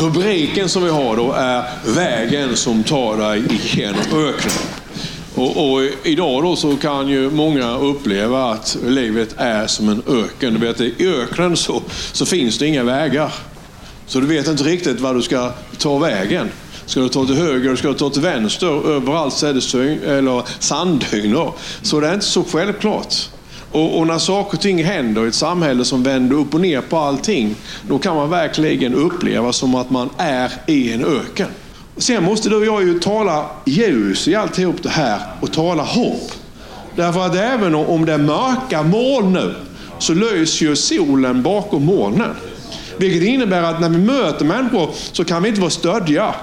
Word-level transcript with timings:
rubriken 0.00 0.68
som 0.68 0.84
vi 0.84 0.90
har 0.90 1.16
då 1.16 1.32
är 1.32 1.64
Vägen 1.94 2.56
som 2.56 2.82
tar 2.82 3.16
dig 3.16 3.42
igenom 3.50 4.00
öknen. 4.12 4.52
Och, 5.34 5.72
och, 5.72 5.82
idag 6.02 6.42
då 6.42 6.56
så 6.56 6.76
kan 6.76 7.08
ju 7.08 7.30
många 7.30 7.78
uppleva 7.78 8.50
att 8.50 8.76
livet 8.86 9.34
är 9.36 9.66
som 9.66 9.88
en 9.88 10.02
öken. 10.08 10.54
Du 10.54 10.60
vet, 10.60 10.80
I 10.80 11.08
öknen 11.08 11.56
så, 11.56 11.82
så 12.12 12.26
finns 12.26 12.58
det 12.58 12.66
inga 12.66 12.84
vägar. 12.84 13.34
Så 14.06 14.20
du 14.20 14.26
vet 14.26 14.48
inte 14.48 14.62
riktigt 14.62 15.00
var 15.00 15.14
du 15.14 15.22
ska 15.22 15.52
ta 15.78 15.98
vägen. 15.98 16.48
Ska 16.86 17.00
du 17.00 17.08
ta 17.08 17.26
till 17.26 17.34
höger, 17.34 17.76
ska 17.76 17.88
du 17.88 17.94
ta 17.94 18.10
till 18.10 18.22
vänster? 18.22 18.90
Överallt 18.90 19.34
så 19.34 19.46
är 19.46 19.54
det 19.54 19.60
syn, 19.60 20.02
eller 20.02 20.42
sanddyner. 20.58 21.52
Så 21.82 22.00
det 22.00 22.08
är 22.08 22.14
inte 22.14 22.26
så 22.26 22.44
självklart. 22.44 23.14
Och, 23.72 23.98
och, 23.98 24.06
när 24.06 24.18
saker 24.18 24.56
och 24.56 24.62
ting 24.62 24.84
händer 24.84 25.24
i 25.24 25.28
ett 25.28 25.34
samhälle 25.34 25.84
som 25.84 26.02
vänder 26.02 26.36
upp 26.36 26.54
och 26.54 26.60
ner 26.60 26.80
på 26.80 26.98
allting, 26.98 27.54
då 27.88 27.98
kan 27.98 28.16
man 28.16 28.30
verkligen 28.30 28.94
uppleva 28.94 29.52
som 29.52 29.74
att 29.74 29.90
man 29.90 30.10
är 30.16 30.52
i 30.66 30.92
en 30.92 31.04
öken. 31.04 31.48
Sen 31.96 32.24
måste 32.24 32.48
du 32.48 32.56
och 32.56 32.66
jag 32.66 32.82
ju 32.82 32.98
tala 32.98 33.46
ljus 33.64 34.28
i 34.28 34.34
alltihop 34.34 34.82
det 34.82 34.88
här 34.88 35.20
och 35.40 35.52
tala 35.52 35.82
hopp. 35.82 36.32
Därför 36.96 37.26
att 37.26 37.34
även 37.34 37.74
om 37.74 38.04
det 38.04 38.12
är 38.12 38.18
mörka 38.18 38.82
moln 38.82 39.32
nu, 39.32 39.54
så 39.98 40.14
lyser 40.14 40.66
ju 40.66 40.76
solen 40.76 41.42
bakom 41.42 41.84
molnen. 41.84 42.36
Vilket 42.96 43.22
innebär 43.22 43.62
att 43.62 43.80
när 43.80 43.88
vi 43.88 43.98
möter 43.98 44.44
människor 44.44 44.90
så 45.12 45.24
kan 45.24 45.42
vi 45.42 45.48
inte 45.48 45.60
vara 45.60 45.70
stödja. 45.70 46.34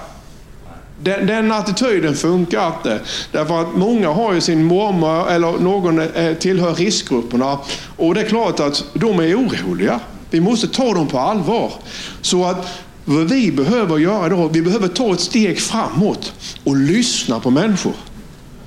Den, 1.03 1.27
den 1.27 1.51
attityden 1.51 2.15
funkar 2.15 2.67
inte. 2.67 2.99
Därför 3.31 3.61
att 3.61 3.75
många 3.75 4.09
har 4.09 4.33
ju 4.33 4.41
sin 4.41 4.63
mormor 4.63 5.29
eller 5.29 5.51
någon 5.51 5.99
eh, 5.99 6.33
tillhör 6.33 6.73
riskgrupperna. 6.73 7.57
Och 7.97 8.15
det 8.15 8.21
är 8.21 8.25
klart 8.25 8.59
att 8.59 8.83
de 8.93 9.19
är 9.19 9.35
oroliga. 9.35 9.99
Vi 10.29 10.39
måste 10.39 10.67
ta 10.67 10.93
dem 10.93 11.07
på 11.07 11.19
allvar. 11.19 11.73
Så 12.21 12.45
att 12.45 12.67
vad 13.05 13.29
vi 13.29 13.51
behöver 13.51 13.97
göra 13.97 14.29
då, 14.29 14.47
vi 14.47 14.61
behöver 14.61 14.87
ta 14.87 15.13
ett 15.13 15.19
steg 15.19 15.59
framåt 15.59 16.33
och 16.63 16.75
lyssna 16.75 17.39
på 17.39 17.49
människor. 17.49 17.93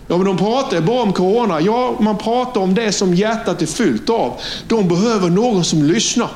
Ja, 0.08 0.17
men 0.17 0.27
de 0.27 0.39
pratar 0.39 0.80
bara 0.80 1.02
om 1.02 1.12
corona. 1.12 1.61
Ja, 1.61 1.96
man 2.00 2.19
pratar 2.19 2.61
om 2.61 2.74
det 2.74 2.92
som 2.92 3.14
hjärtat 3.14 3.62
är 3.62 3.67
fyllt 3.67 4.11
av. 4.11 4.41
De 4.69 4.89
behöver 4.89 5.30
någon 5.30 5.64
som 5.64 5.83
lyssnar. 5.83 6.28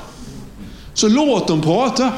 Så 0.94 1.08
låt 1.08 1.48
dem 1.48 1.60
prata. 1.60 2.12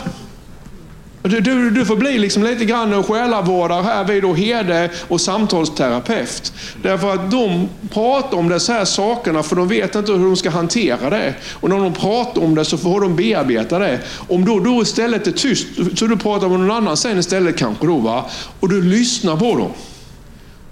Du, 1.22 1.40
du, 1.40 1.70
du 1.70 1.84
får 1.84 1.96
bli 1.96 2.18
liksom 2.18 2.42
lite 2.42 2.64
grann 2.64 3.02
själavårdare 3.02 3.82
här 3.82 4.04
vid 4.04 4.24
och 4.24 4.38
herde 4.38 4.90
och 5.08 5.20
samtalsterapeut. 5.20 6.52
Därför 6.82 7.14
att 7.14 7.30
de 7.30 7.68
pratar 7.90 8.38
om 8.38 8.48
dessa 8.48 8.72
här 8.72 8.84
sakerna 8.84 9.42
för 9.42 9.56
de 9.56 9.68
vet 9.68 9.94
inte 9.94 10.12
hur 10.12 10.24
de 10.24 10.36
ska 10.36 10.50
hantera 10.50 11.10
det. 11.10 11.34
Och 11.52 11.68
när 11.68 11.76
de 11.76 11.94
pratar 11.94 12.42
om 12.42 12.54
det 12.54 12.64
så 12.64 12.78
får 12.78 13.00
de 13.00 13.16
bearbeta 13.16 13.78
det. 13.78 14.00
Om 14.28 14.44
då, 14.44 14.60
då 14.60 14.82
istället 14.82 15.26
är 15.26 15.32
tyst, 15.32 15.66
så 15.98 16.06
du 16.06 16.16
pratar 16.16 16.48
med 16.48 16.60
någon 16.60 16.70
annan 16.70 16.96
sen 16.96 17.18
istället 17.18 17.56
kanske 17.56 17.86
då 17.86 17.96
va. 17.96 18.24
Och 18.60 18.68
du 18.68 18.82
lyssnar 18.82 19.36
på 19.36 19.54
dem. 19.56 19.70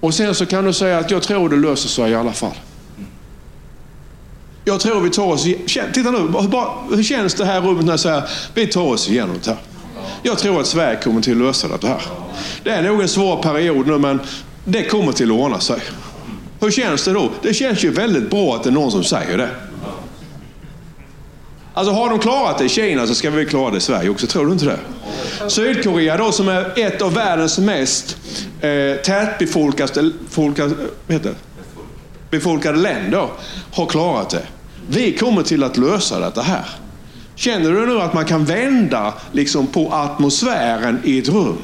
Och 0.00 0.14
sen 0.14 0.34
så 0.34 0.47
kan 0.47 0.64
du 0.64 0.72
säga 0.72 0.98
att 0.98 1.10
jag 1.10 1.22
tror 1.22 1.48
det 1.48 1.56
löser 1.56 1.88
sig 1.88 2.10
i 2.10 2.14
alla 2.14 2.33
fall. 2.33 2.55
Jag 4.64 4.81
tror 4.81 5.00
vi 5.00 5.10
tar 5.10 5.27
oss 5.27 5.44
Titta 5.92 6.10
nu, 6.10 6.19
hur 6.97 7.03
känns 7.03 7.34
det 7.34 7.44
här 7.44 7.60
rummet 7.60 7.84
när 7.84 7.92
jag 7.92 8.00
säger 8.00 8.22
vi 8.55 8.66
tar 8.66 8.83
oss 8.83 9.08
igenom 9.08 9.36
det 9.44 9.50
här. 9.50 9.58
Jag 10.22 10.39
tror 10.39 10.61
att 10.61 10.67
Sverige 10.67 11.00
kommer 11.03 11.20
till 11.20 11.33
att 11.33 11.47
lösa 11.47 11.69
det 11.69 11.86
här. 11.86 12.03
Det 12.62 12.70
är 12.70 12.83
nog 12.83 13.03
en 13.03 13.09
svår 13.09 13.42
period 13.42 13.86
nu, 13.86 13.98
men 13.98 14.20
det 14.64 14.84
kommer 14.84 15.12
till 15.12 15.31
att 15.31 15.39
ordna 15.39 15.61
sig. 15.61 15.81
Hur 16.61 16.70
känns 16.70 17.05
det 17.05 17.12
då? 17.12 17.31
Det 17.42 17.55
känns 17.55 17.84
ju 17.84 17.91
väldigt 17.91 18.31
bra 18.31 18.55
att 18.55 18.62
det 18.62 18.70
är 18.70 18.72
någon 18.72 18.91
som 18.91 19.05
säger 19.05 19.39
det. 19.39 19.48
Alltså 21.75 21.92
har 21.92 22.11
de 22.11 22.19
klarat 22.19 22.59
det 22.59 22.64
i 22.64 22.69
Kina 22.69 23.06
så 23.06 23.14
ska 23.14 23.31
vi 23.31 23.47
klara 23.47 23.70
det 23.70 23.77
i 23.77 23.81
Sverige 23.81 24.11
också, 24.11 24.27
tror 24.27 24.47
du 24.47 24.53
inte 24.53 24.64
det? 24.64 24.78
Sydkorea 25.50 26.17
då 26.17 26.33
som 26.33 26.48
är 26.48 26.72
ett 26.78 27.03
av 27.03 27.14
världens 27.14 27.59
mest 27.59 28.17
eh, 28.61 28.97
tätbefolkade 29.05 30.11
folka, 30.31 30.70
befolkade 32.31 32.78
länder 32.78 33.28
har 33.72 33.87
klarat 33.87 34.31
det. 34.31 34.43
Vi 34.88 35.12
kommer 35.12 35.43
till 35.43 35.65
att 35.65 35.76
lösa 35.76 36.21
detta 36.21 36.43
här. 36.43 36.65
Känner 37.36 37.72
du 37.72 37.86
nu 37.86 38.00
att 38.00 38.14
man 38.14 38.24
kan 38.24 38.44
vända 38.44 39.14
liksom, 39.32 39.66
på 39.66 39.92
atmosfären 39.92 41.00
i 41.04 41.19
ett 41.19 41.28
rum? 41.28 41.58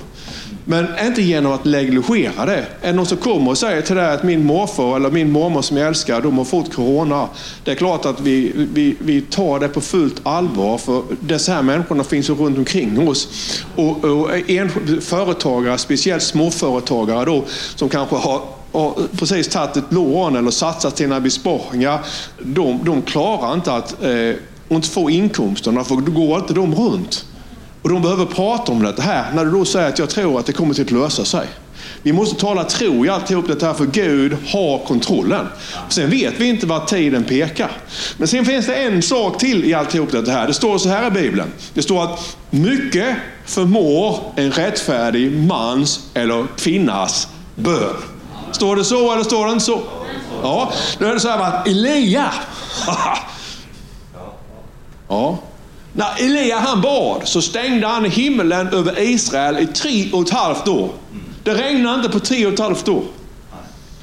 Men 0.64 0.86
inte 1.06 1.22
genom 1.22 1.52
att 1.52 1.64
negligera 1.64 2.46
det. 2.46 2.66
Är 2.80 2.86
det 2.86 2.92
någon 2.92 3.06
som 3.06 3.18
kommer 3.18 3.50
och 3.50 3.58
säger 3.58 3.82
till 3.82 3.96
dig 3.96 4.14
att 4.14 4.22
min 4.22 4.44
morfar 4.44 4.96
eller 4.96 5.10
min 5.10 5.30
mormor 5.30 5.62
som 5.62 5.76
jag 5.76 5.88
älskar, 5.88 6.20
de 6.20 6.38
har 6.38 6.44
fått 6.44 6.74
corona. 6.74 7.28
Det 7.64 7.70
är 7.70 7.74
klart 7.74 8.04
att 8.04 8.20
vi, 8.20 8.52
vi, 8.54 8.96
vi 8.98 9.20
tar 9.20 9.60
det 9.60 9.68
på 9.68 9.80
fullt 9.80 10.20
allvar 10.22 10.78
för 10.78 11.02
dessa 11.20 11.52
här 11.52 11.62
människorna 11.62 12.04
finns 12.04 12.30
ju 12.30 12.34
runt 12.34 12.58
omkring 12.58 13.08
oss. 13.08 13.28
Och, 13.76 14.04
och 14.04 14.50
en, 14.50 14.70
företagare, 15.00 15.78
speciellt 15.78 16.22
småföretagare 16.22 17.24
då, 17.24 17.44
som 17.74 17.88
kanske 17.88 18.16
har 18.16 18.40
och 18.72 18.98
precis 19.18 19.48
tagit 19.48 19.76
ett 19.76 19.92
lån 19.92 20.36
eller 20.36 20.50
satsat 20.50 20.98
sina 20.98 21.20
besparingar. 21.20 22.00
De, 22.38 22.80
de 22.84 23.02
klarar 23.02 23.54
inte 23.54 23.72
att 23.72 24.02
eh, 24.02 24.34
och 24.72 24.76
inte 24.76 24.88
få 24.88 25.10
inkomsterna, 25.10 25.84
för 25.84 25.96
då 25.96 26.12
går 26.12 26.38
inte 26.38 26.54
de 26.54 26.74
runt. 26.74 27.24
Och 27.82 27.88
de 27.88 28.02
behöver 28.02 28.26
prata 28.26 28.72
om 28.72 28.82
det 28.82 29.02
här, 29.02 29.32
när 29.34 29.44
du 29.44 29.50
då 29.50 29.64
säger 29.64 29.88
att 29.88 29.98
jag 29.98 30.10
tror 30.10 30.40
att 30.40 30.46
det 30.46 30.52
kommer 30.52 30.74
till 30.74 30.84
att 30.84 30.90
lösa 30.90 31.24
sig. 31.24 31.46
Vi 32.02 32.12
måste 32.12 32.40
tala 32.40 32.64
tro 32.64 33.06
i 33.06 33.08
alltihop 33.08 33.46
det 33.48 33.62
här, 33.66 33.74
för 33.74 33.86
Gud 33.86 34.36
har 34.46 34.78
kontrollen. 34.78 35.46
Sen 35.88 36.10
vet 36.10 36.34
vi 36.40 36.48
inte 36.48 36.66
vart 36.66 36.86
tiden 36.86 37.24
pekar. 37.24 37.70
Men 38.16 38.28
sen 38.28 38.44
finns 38.44 38.66
det 38.66 38.74
en 38.74 39.02
sak 39.02 39.38
till 39.38 39.64
i 39.64 39.74
alltihop 39.74 40.12
det 40.12 40.32
här. 40.32 40.46
Det 40.46 40.54
står 40.54 40.78
så 40.78 40.88
här 40.88 41.06
i 41.06 41.10
Bibeln. 41.10 41.52
Det 41.74 41.82
står 41.82 42.04
att 42.04 42.36
mycket 42.50 43.16
förmår 43.46 44.32
en 44.36 44.52
rättfärdig 44.52 45.32
mans 45.32 46.00
eller 46.14 46.46
kvinnas 46.56 47.28
bön. 47.54 47.96
Står 48.52 48.76
det 48.76 48.84
så 48.84 49.12
eller 49.12 49.24
står 49.24 49.46
det 49.46 49.52
inte 49.52 49.64
så? 49.64 49.80
Ja, 50.42 50.72
då 50.98 51.06
är 51.06 51.14
det 51.14 51.20
så 51.20 51.28
här 51.28 51.38
att 51.38 51.68
Elia, 51.68 52.32
Ja. 55.12 55.38
När 55.92 56.24
Elia 56.24 56.58
han 56.58 56.80
bad 56.80 57.22
så 57.24 57.42
stängde 57.42 57.86
han 57.86 58.04
himlen 58.04 58.68
över 58.68 59.00
Israel 59.00 59.58
i 59.58 59.66
tre 59.66 60.10
och 60.12 60.22
ett 60.22 60.30
halvt 60.30 60.68
år. 60.68 60.90
Det 61.44 61.54
regnade 61.54 61.96
inte 61.96 62.08
på 62.08 62.18
tre 62.18 62.46
och 62.46 62.52
ett 62.52 62.58
halvt 62.58 62.88
år. 62.88 63.04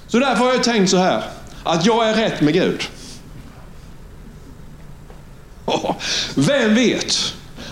Så 0.08 0.20
därför 0.20 0.46
har 0.46 0.54
jag 0.54 0.64
tänkt 0.64 0.90
så 0.90 0.98
här, 0.98 1.24
att 1.64 1.86
jag 1.86 2.10
är 2.10 2.14
rätt 2.14 2.42
med 2.42 2.54
Gud. 2.54 2.82
Vem 6.36 6.76
vet 6.76 7.18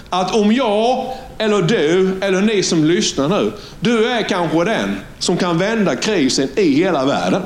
att 0.09 0.35
om 0.35 0.51
jag, 0.51 1.13
eller 1.37 1.61
du, 1.61 2.17
eller 2.21 2.41
ni 2.41 2.63
som 2.63 2.85
lyssnar 2.85 3.29
nu, 3.29 3.51
du 3.79 4.05
är 4.05 4.21
kanske 4.21 4.63
den 4.63 4.99
som 5.19 5.37
kan 5.37 5.57
vända 5.57 5.95
krisen 5.95 6.49
i 6.55 6.73
hela 6.73 7.05
världen. 7.05 7.41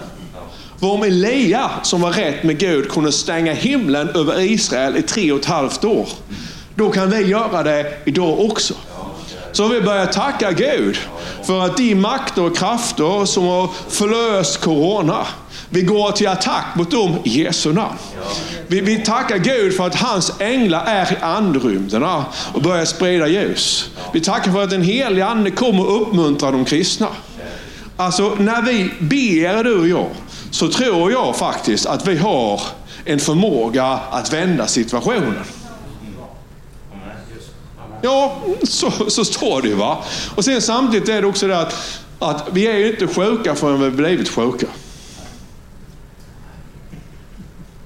För 0.82 0.88
om 0.88 1.04
Elia, 1.04 1.72
som 1.84 2.02
var 2.02 2.12
rätt 2.12 2.44
med 2.44 2.58
Gud, 2.58 2.90
kunde 2.90 3.12
stänga 3.12 3.54
himlen 3.54 4.10
över 4.10 4.42
Israel 4.42 4.98
i 4.98 5.02
tre 5.02 5.32
och 5.32 5.40
ett 5.40 5.46
halvt 5.46 5.84
år, 5.84 6.10
då 6.76 6.90
kan 6.90 7.10
vi 7.10 7.22
göra 7.22 7.64
det 7.64 7.94
idag 8.06 8.40
också. 8.40 8.74
Så 9.52 9.68
vi 9.68 9.82
börjar 9.82 10.06
tacka 10.06 10.52
Gud 10.52 10.98
för 11.44 11.66
att 11.66 11.78
de 11.78 11.96
makter 11.96 12.44
och 12.44 12.58
krafter 12.58 13.26
som 13.26 13.44
har 13.44 13.70
förlöst 13.90 14.62
corona, 14.62 15.28
vi 15.70 15.82
går 15.82 16.12
till 16.12 16.28
attack 16.28 16.66
mot 16.76 16.92
dem 16.92 17.16
i 17.24 17.44
Jesu 17.44 17.74
namn. 17.74 17.98
Vi, 18.68 18.82
vi 18.82 18.98
tackar 18.98 19.38
Gud 19.38 19.76
för 19.76 19.88
att 19.88 19.96
hans 19.96 20.32
änglar 20.40 20.86
är 20.86 21.14
i 21.14 21.16
andrymderna 21.22 22.26
och 22.54 22.62
börjar 22.62 22.86
sprida 22.86 23.28
ljus. 23.28 23.90
Vi 24.14 24.22
tackar 24.22 24.52
för 24.52 24.64
att 24.64 24.70
den 24.70 24.84
Helige 24.84 25.26
Ande 25.26 25.52
kommer 25.52 25.86
och 25.86 26.02
uppmuntrar 26.02 26.52
de 26.52 26.66
kristna. 26.66 27.08
Alltså 27.98 28.36
när 28.40 28.62
vi 28.62 28.92
ber, 29.00 29.64
du 29.64 29.80
och 29.80 29.88
jag, 29.88 30.10
så 30.52 30.68
tror 30.68 31.12
jag 31.12 31.36
faktiskt 31.36 31.86
att 31.86 32.08
vi 32.08 32.18
har 32.18 32.62
en 33.06 33.20
förmåga 33.20 33.86
att 33.86 34.34
vända 34.34 34.68
situationen. 34.68 35.44
Ja, 38.02 38.42
så, 38.64 38.92
så 39.10 39.26
står 39.26 39.62
det 39.62 39.68
ju. 39.68 39.76
Va? 39.76 40.04
Och 40.36 40.46
sen 40.46 40.62
samtidigt 40.62 41.10
är 41.10 41.22
det 41.22 41.28
också 41.28 41.48
det 41.48 41.60
att, 41.60 42.02
att 42.20 42.48
vi 42.52 42.68
är 42.68 42.78
ju 42.78 42.90
inte 42.92 43.08
sjuka 43.08 43.56
förrän 43.56 43.82
vi 43.82 43.92
blivit 43.92 44.30
sjuka. 44.30 44.68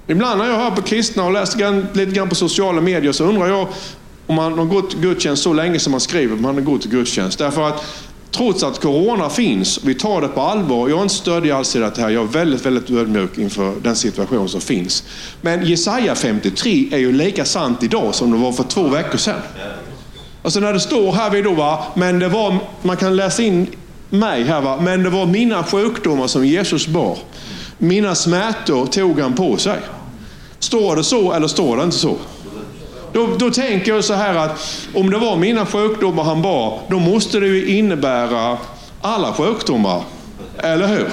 Ibland 0.08 0.40
när 0.40 0.50
jag 0.50 0.58
hör 0.58 0.72
på 0.72 0.82
kristna 0.82 1.26
och 1.26 1.32
läser 1.32 1.96
lite 1.96 2.12
grann 2.12 2.30
på 2.30 2.36
sociala 2.36 2.82
medier 2.82 3.12
så 3.12 3.24
undrar 3.24 3.48
jag 3.48 3.68
om 4.28 4.36
man 4.36 4.58
har 4.58 4.66
gått 4.66 4.94
gudstjänst 4.94 5.44
så 5.44 5.54
länge 5.54 5.80
som 5.80 5.92
man 5.92 6.02
skriver 6.02 6.36
att 6.36 6.42
man 6.42 6.56
har 6.56 6.62
gått 6.62 6.82
till 6.82 6.92
gudstjänst. 6.92 7.40
Därför 7.40 7.68
att 7.68 7.86
trots 8.36 8.64
att 8.64 8.82
corona 8.82 9.30
finns, 9.30 9.80
vi 9.84 9.96
tar 9.96 10.22
det 10.22 10.28
på 10.28 10.42
allvar. 10.42 10.90
Jag 10.90 10.98
är 10.98 11.04
inte 11.04 11.16
stöddig 11.16 11.52
alls 11.52 11.76
i 11.76 11.80
det 11.80 11.98
här. 11.98 12.10
Jag 12.10 12.24
är 12.24 12.28
väldigt, 12.28 12.66
väldigt 12.66 12.90
ödmjuk 12.90 13.38
inför 13.38 13.74
den 13.84 13.96
situation 13.96 14.50
som 14.50 14.62
finns. 14.62 15.04
Men 15.42 15.66
Jesaja 15.66 16.16
53 16.16 16.88
är 16.92 16.98
ju 16.98 17.12
lika 17.12 17.46
sant 17.46 17.84
idag 17.84 18.16
som 18.16 18.32
det 18.32 18.38
var 18.38 18.52
för 18.52 18.64
två 18.64 18.88
veckor 18.88 19.18
sedan. 19.18 19.42
Alltså 20.42 20.60
när 20.60 20.74
det 20.74 20.80
står 20.80 21.12
här 21.12 21.30
vid 21.30 21.44
då, 21.44 21.54
va, 21.54 21.86
men 21.94 22.20
det 22.20 22.30
var, 22.30 22.58
man 22.82 22.98
kan 22.98 23.16
läsa 23.16 23.44
in 23.44 23.68
mig 24.10 24.44
här, 24.44 24.62
va, 24.62 24.80
men 24.82 25.04
det 25.04 25.10
var 25.10 25.26
mina 25.26 25.64
sjukdomar 25.64 26.28
som 26.28 26.46
Jesus 26.46 26.88
bar. 26.88 27.18
Mina 27.78 28.16
smärtor 28.16 28.86
tog 28.86 29.20
han 29.20 29.34
på 29.34 29.58
sig. 29.58 29.80
Står 30.60 30.96
det 30.96 31.04
så 31.04 31.34
eller 31.34 31.48
står 31.48 31.78
det 31.78 31.84
inte 31.84 31.98
så? 31.98 32.18
Då, 33.16 33.28
då 33.38 33.52
tänker 33.52 33.94
jag 33.94 34.04
så 34.04 34.14
här 34.14 34.36
att 34.36 34.88
om 34.94 35.10
det 35.10 35.18
var 35.18 35.36
mina 35.36 35.66
sjukdomar 35.66 36.24
han 36.24 36.42
bar, 36.42 36.80
då 36.88 37.00
måste 37.00 37.40
det 37.40 37.48
ju 37.48 37.78
innebära 37.78 38.58
alla 39.02 39.34
sjukdomar. 39.34 40.02
Eller 40.58 40.88
hur? 40.88 41.08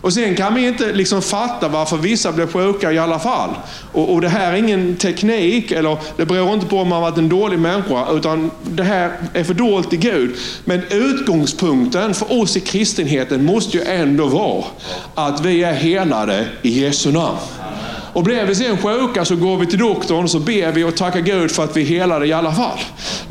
Och 0.00 0.12
sen 0.12 0.36
kan 0.36 0.54
vi 0.54 0.66
inte 0.66 0.92
liksom 0.92 1.22
fatta 1.22 1.68
varför 1.68 1.96
vissa 1.96 2.32
blir 2.32 2.46
sjuka 2.46 2.92
i 2.92 2.98
alla 2.98 3.18
fall. 3.18 3.50
Och, 3.92 4.12
och, 4.12 4.20
det 4.20 4.28
här 4.28 4.52
är 4.52 4.56
ingen 4.56 4.96
teknik, 4.96 5.70
eller 5.70 5.96
det 6.16 6.26
beror 6.26 6.54
inte 6.54 6.66
på 6.66 6.78
om 6.78 6.88
man 6.88 7.02
varit 7.02 7.18
en 7.18 7.28
dålig 7.28 7.58
människa, 7.58 8.10
utan 8.10 8.50
det 8.62 8.82
här 8.82 9.12
är 9.34 9.44
fördolt 9.44 9.92
i 9.92 9.96
Gud. 9.96 10.36
Men 10.64 10.82
utgångspunkten 10.90 12.14
för 12.14 12.40
oss 12.40 12.56
i 12.56 12.60
kristenheten 12.60 13.44
måste 13.44 13.76
ju 13.76 13.84
ändå 13.84 14.26
vara 14.26 14.64
att 15.14 15.40
vi 15.40 15.64
är 15.64 15.74
helade 15.74 16.46
i 16.62 16.84
Jesu 16.84 17.12
namn. 17.12 17.38
Och 18.12 18.22
blir 18.22 18.44
vi 18.44 18.54
sen 18.54 18.78
sjuka 18.78 19.24
så 19.24 19.36
går 19.36 19.56
vi 19.56 19.66
till 19.66 19.78
doktorn 19.78 20.24
och 20.24 20.30
så 20.30 20.38
ber 20.38 20.72
vi 20.72 20.84
och 20.84 20.96
tackar 20.96 21.20
Gud 21.20 21.50
för 21.50 21.64
att 21.64 21.76
vi 21.76 21.82
är 21.82 21.86
helade 21.86 22.26
i 22.26 22.32
alla 22.32 22.52
fall. 22.52 22.78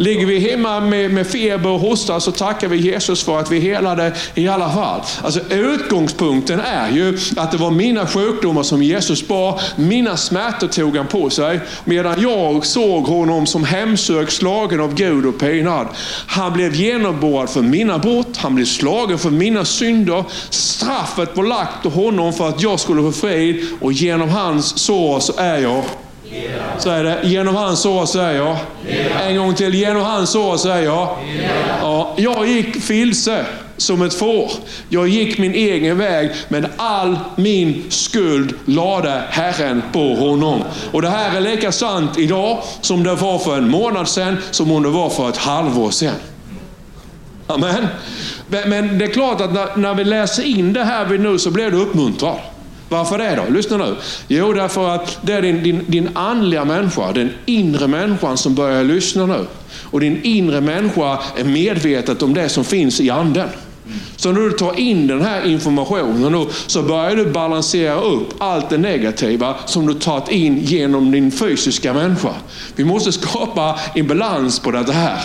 Ligger 0.02 0.26
vi 0.26 0.40
hemma 0.40 0.80
med, 0.80 1.12
med 1.12 1.28
feber 1.28 1.70
och 1.70 1.80
hosta 1.80 2.20
så 2.20 2.32
tackar 2.32 2.68
vi 2.68 2.78
Jesus 2.78 3.24
för 3.24 3.40
att 3.40 3.52
vi 3.52 3.60
helade 3.60 4.14
i 4.36 4.48
alla 4.48 4.70
fall. 4.70 5.02
Alltså 5.24 5.40
utgångspunkten 5.50 6.60
är 6.60 6.92
ju 6.92 7.18
att 7.38 7.52
det 7.52 7.58
var 7.58 7.72
mina 7.72 8.08
sjukdomar 8.08 8.64
som 8.64 8.84
Jesus 8.84 9.28
bar. 9.28 9.62
Mina 9.76 10.18
smärtor 10.18 10.68
tog 10.68 10.98
han 10.98 11.08
på 11.08 11.30
sig. 11.30 11.60
Medan 11.86 12.22
jag 12.22 12.66
såg 12.66 13.04
honom 13.04 13.46
som 13.46 13.64
hemsökt, 13.64 14.34
slagen 14.34 14.80
av 14.80 14.96
Gud 14.96 15.26
och 15.26 15.40
pinad. 15.40 15.88
Han 16.28 16.54
blev 16.54 16.76
genomborrad 16.76 17.50
för 17.50 17.62
mina 17.62 18.00
brott. 18.00 18.38
Han 18.38 18.56
blev 18.56 18.66
slagen 18.66 19.18
för 19.18 19.30
mina 19.30 19.66
synder. 19.66 20.24
Straffet 20.50 21.38
var 21.38 21.44
lagt 21.44 21.84
på 21.84 21.90
honom 21.90 22.34
för 22.34 22.50
att 22.50 22.62
jag 22.62 22.80
skulle 22.80 23.02
få 23.02 23.12
frid 23.12 23.66
och 23.82 23.94
genom 23.94 24.30
hans 24.30 24.80
sår 24.80 25.20
så 25.20 25.34
är 25.38 25.58
jag 25.58 25.84
så 26.80 26.90
är 26.90 27.04
det. 27.04 27.20
Genom 27.24 27.56
hans 27.56 27.80
sår 27.80 28.06
säger 28.06 28.38
jag. 28.38 28.58
En 29.28 29.38
gång 29.38 29.54
till. 29.54 29.76
Genom 29.76 30.02
hans 30.02 30.30
sår 30.30 30.58
säger 30.58 30.86
jag. 30.86 31.18
Ja, 31.82 32.14
jag 32.18 32.48
gick 32.48 32.82
filse 32.82 33.46
som 33.78 34.02
ett 34.02 34.14
får. 34.14 34.52
Jag 34.90 35.08
gick 35.08 35.38
min 35.38 35.54
egen 35.54 35.98
väg, 35.98 36.32
men 36.48 36.68
all 36.78 37.20
min 37.36 37.84
skuld 37.90 38.54
lade 38.66 39.24
Herren 39.30 39.82
på 39.94 40.16
honom. 40.16 40.64
Och 40.92 41.02
det 41.02 41.10
här 41.10 41.38
är 41.38 41.42
lika 41.42 41.72
sant 41.72 42.18
idag 42.18 42.64
som 42.82 43.04
det 43.04 43.16
var 43.16 43.40
för 43.40 43.58
en 43.58 43.70
månad 43.70 44.08
sedan, 44.08 44.38
som 44.52 44.72
om 44.72 44.84
det 44.84 44.90
var 44.90 45.10
för 45.10 45.30
ett 45.30 45.38
halvår 45.38 45.92
sedan. 45.92 46.16
Amen. 47.48 47.88
Men 48.48 48.98
det 48.98 49.06
är 49.06 49.14
klart 49.14 49.42
att 49.42 49.78
när, 49.78 49.94
vi 49.94 50.04
läser 50.04 50.44
in 50.44 50.74
det 50.74 50.84
här 50.84 51.06
nu 51.06 51.40
så 51.40 51.52
blir 51.52 51.72
du 51.72 51.78
uppmuntrad. 51.78 52.38
Varför 52.92 53.18
det 53.18 53.36
då? 53.36 53.54
Lyssna 53.54 53.78
nu. 53.78 53.96
Jo, 54.28 54.54
därför 54.54 54.90
att 54.90 55.20
det 55.22 55.34
är 55.34 55.42
din, 55.42 55.64
din, 55.64 55.86
din 55.88 56.10
andliga 56.14 56.66
människa, 56.66 57.12
den 57.12 57.30
inre 57.46 57.88
människan 57.88 58.38
som 58.38 58.56
börjar 58.56 58.84
lyssna 58.84 59.26
nu. 59.26 59.46
Och 59.84 60.00
din 60.00 60.20
inre 60.24 60.62
människa 60.62 61.20
är 61.38 61.44
medvetet 61.44 62.22
om 62.22 62.34
det 62.34 62.50
som 62.50 62.64
finns 62.64 63.02
i 63.02 63.10
anden. 63.10 63.50
Så 64.16 64.32
när 64.32 64.42
du 64.42 64.52
tar 64.52 64.80
in 64.80 65.08
den 65.08 65.22
här 65.22 65.46
informationen 65.46 66.48
så 66.68 66.84
börjar 66.84 67.16
du 67.16 67.26
balansera 67.26 68.02
upp 68.02 68.34
allt 68.38 68.70
det 68.70 68.78
negativa 68.78 69.56
som 69.66 69.88
du 69.88 69.94
tagit 69.94 70.30
in 70.30 70.60
genom 70.60 71.12
din 71.12 71.32
fysiska 71.32 71.94
människa. 71.94 72.34
Vi 72.76 72.84
måste 72.84 73.12
skapa 73.12 73.80
en 73.96 74.08
balans 74.08 74.60
på 74.60 74.72
det 74.72 74.94
här. 74.94 75.22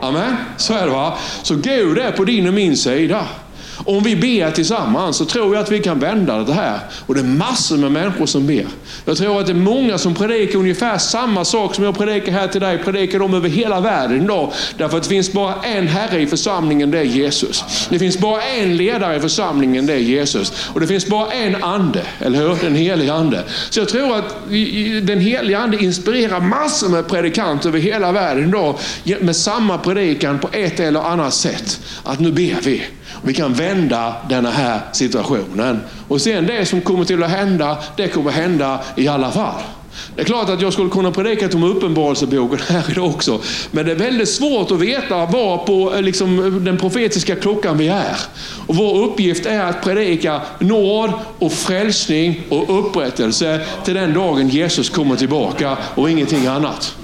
Amen, 0.00 0.36
så 0.56 0.74
är 0.74 0.86
det 0.86 0.92
va. 0.92 1.18
Så 1.42 1.54
Gud 1.54 1.98
är 1.98 2.12
på 2.12 2.24
din 2.24 2.48
och 2.48 2.54
min 2.54 2.76
sida. 2.76 3.26
Om 3.88 4.02
vi 4.02 4.16
ber 4.16 4.50
tillsammans 4.50 5.16
så 5.16 5.24
tror 5.24 5.54
jag 5.54 5.62
att 5.62 5.72
vi 5.72 5.78
kan 5.78 5.98
vända 5.98 6.38
det 6.38 6.52
här. 6.52 6.78
Och 7.06 7.14
det 7.14 7.20
är 7.20 7.24
massor 7.24 7.76
med 7.76 7.92
människor 7.92 8.26
som 8.26 8.46
ber. 8.46 8.66
Jag 9.04 9.16
tror 9.16 9.40
att 9.40 9.46
det 9.46 9.52
är 9.52 9.54
många 9.54 9.98
som 9.98 10.14
predikar 10.14 10.58
ungefär 10.58 10.98
samma 10.98 11.44
sak 11.44 11.74
som 11.74 11.84
jag 11.84 11.98
predikar 11.98 12.32
här 12.32 12.48
till 12.48 12.60
dig, 12.60 12.78
predikar 12.78 13.18
de 13.18 13.34
över 13.34 13.48
hela 13.48 13.80
världen 13.80 14.24
idag. 14.24 14.52
Därför 14.76 14.96
att 14.96 15.02
det 15.02 15.08
finns 15.08 15.32
bara 15.32 15.54
en 15.62 15.88
Herre 15.88 16.20
i 16.20 16.26
församlingen, 16.26 16.90
det 16.90 16.98
är 16.98 17.02
Jesus. 17.02 17.64
Det 17.90 17.98
finns 17.98 18.18
bara 18.18 18.42
en 18.42 18.76
ledare 18.76 19.16
i 19.16 19.20
församlingen, 19.20 19.86
det 19.86 19.92
är 19.92 19.98
Jesus. 19.98 20.68
Och 20.74 20.80
det 20.80 20.86
finns 20.86 21.06
bara 21.06 21.32
en 21.32 21.62
ande, 21.62 22.02
eller 22.18 22.38
hur? 22.38 22.56
Den 22.62 22.74
helige 22.74 23.12
ande. 23.12 23.44
Så 23.70 23.80
jag 23.80 23.88
tror 23.88 24.16
att 24.16 24.34
den 25.02 25.20
helige 25.20 25.58
ande 25.58 25.84
inspirerar 25.84 26.40
massor 26.40 26.88
med 26.88 27.08
predikanter 27.08 27.68
över 27.68 27.78
hela 27.78 28.12
världen 28.12 28.48
idag 28.48 28.78
med 29.20 29.36
samma 29.36 29.78
predikan 29.78 30.38
på 30.38 30.48
ett 30.52 30.80
eller 30.80 31.00
annat 31.00 31.34
sätt. 31.34 31.80
Att 32.04 32.20
nu 32.20 32.32
ber 32.32 32.56
vi. 32.62 32.82
Vi 33.22 33.34
kan 33.34 33.52
vända 33.52 34.16
den 34.28 34.46
här 34.46 34.80
situationen. 34.92 35.80
Och 36.08 36.20
sen 36.20 36.46
det 36.46 36.66
som 36.66 36.80
kommer 36.80 37.04
till 37.04 37.22
att 37.22 37.30
hända, 37.30 37.78
det 37.96 38.08
kommer 38.08 38.30
hända 38.30 38.80
i 38.96 39.08
alla 39.08 39.30
fall. 39.30 39.62
Det 40.14 40.20
är 40.20 40.24
klart 40.24 40.48
att 40.48 40.62
jag 40.62 40.72
skulle 40.72 40.90
kunna 40.90 41.10
predika 41.10 41.48
om 41.56 41.62
Uppenbarelseboken 41.62 42.58
här 42.68 42.90
idag 42.90 43.06
också. 43.06 43.40
Men 43.70 43.86
det 43.86 43.92
är 43.92 43.96
väldigt 43.96 44.28
svårt 44.28 44.70
att 44.70 44.80
veta 44.80 45.26
var 45.26 45.58
på 45.58 45.94
eh, 45.94 46.02
liksom, 46.02 46.64
den 46.64 46.78
profetiska 46.78 47.36
klockan 47.36 47.78
vi 47.78 47.88
är. 47.88 48.16
Och 48.66 48.76
vår 48.76 49.04
uppgift 49.04 49.46
är 49.46 49.64
att 49.64 49.82
predika 49.82 50.40
nåd 50.58 51.12
och 51.38 51.52
frälsning 51.52 52.40
och 52.48 52.78
upprättelse 52.78 53.60
till 53.84 53.94
den 53.94 54.14
dagen 54.14 54.48
Jesus 54.48 54.90
kommer 54.90 55.16
tillbaka 55.16 55.76
och 55.94 56.10
ingenting 56.10 56.46
annat. 56.46 56.96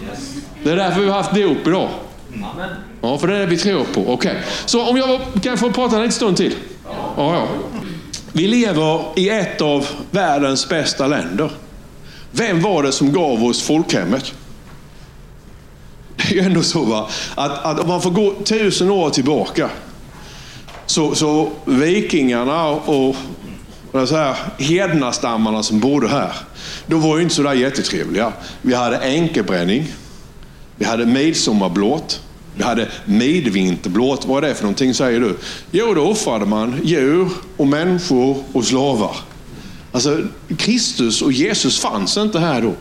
Det 0.63 0.71
är 0.71 0.77
därför 0.77 1.01
vi 1.01 1.09
har 1.09 1.17
haft 1.17 1.35
dop 1.35 1.67
idag. 1.67 1.89
Amen. 2.35 2.94
Ja, 3.05 3.19
för 3.19 3.29
det 3.29 3.37
är 3.37 3.41
det 3.41 3.47
vi 3.47 3.59
tror 3.59 3.85
på. 3.85 4.01
Okej. 4.01 4.13
Okay. 4.13 4.43
Så 4.67 4.89
om 4.89 4.97
jag 4.97 5.21
kan 5.43 5.59
få 5.59 5.71
prata 5.71 5.97
en 5.97 6.03
liten 6.03 6.13
stund 6.13 6.37
till? 6.37 6.55
Ja. 6.85 7.15
ja. 7.17 7.49
Vi 8.33 8.47
lever 8.47 9.05
i 9.17 9.29
ett 9.29 9.61
av 9.61 9.87
världens 10.11 10.69
bästa 10.69 11.07
länder. 11.07 11.51
Vem 12.31 12.63
var 12.63 12.83
det 12.83 12.93
som 12.93 13.13
gav 13.13 13.45
oss 13.45 13.63
folkhemmet? 13.63 14.33
Det 16.17 16.25
är 16.25 16.33
ju 16.33 16.41
ändå 16.41 16.63
så 16.63 16.85
va? 16.85 17.09
Att, 17.35 17.65
att 17.65 17.81
om 17.81 17.89
man 17.89 18.03
får 18.03 18.11
gå 18.11 18.35
tusen 18.45 18.91
år 18.91 19.11
tillbaka 19.11 19.71
så, 20.87 21.15
så 21.15 21.51
vikingarna 21.65 22.69
och 22.69 23.17
så 23.93 24.17
här, 24.17 24.37
hednastammarna 24.59 25.63
som 25.63 25.81
bodde 25.81 26.09
här, 26.09 26.33
de 26.87 27.01
var 27.01 27.17
ju 27.17 27.23
inte 27.23 27.35
så 27.35 27.43
där 27.43 27.55
jättetrevliga. 27.55 28.33
Vi 28.63 28.75
hade 28.75 28.99
enkebränning. 29.01 29.93
Vi 30.77 30.85
hade 30.85 31.07
midsommarblåt. 31.07 32.21
Vi 32.57 32.63
hade 32.63 32.89
midvinterblåt. 33.05 34.25
Vad 34.25 34.45
är 34.45 34.49
det 34.49 34.55
för 34.55 34.63
någonting 34.63 34.95
säger 34.95 35.21
du? 35.21 35.37
Jo, 35.71 35.95
då 35.95 36.03
offrade 36.03 36.47
man 36.47 36.81
djur 36.85 37.29
och 37.57 37.67
människor 37.67 38.43
och 38.53 38.65
slavar. 38.65 39.17
Alltså, 39.93 40.21
Kristus 40.59 41.23
och 41.23 41.33
Jesus 41.33 41.81
fanns 41.81 42.17
inte 42.17 42.39
här 42.39 42.63
då. 42.63 42.73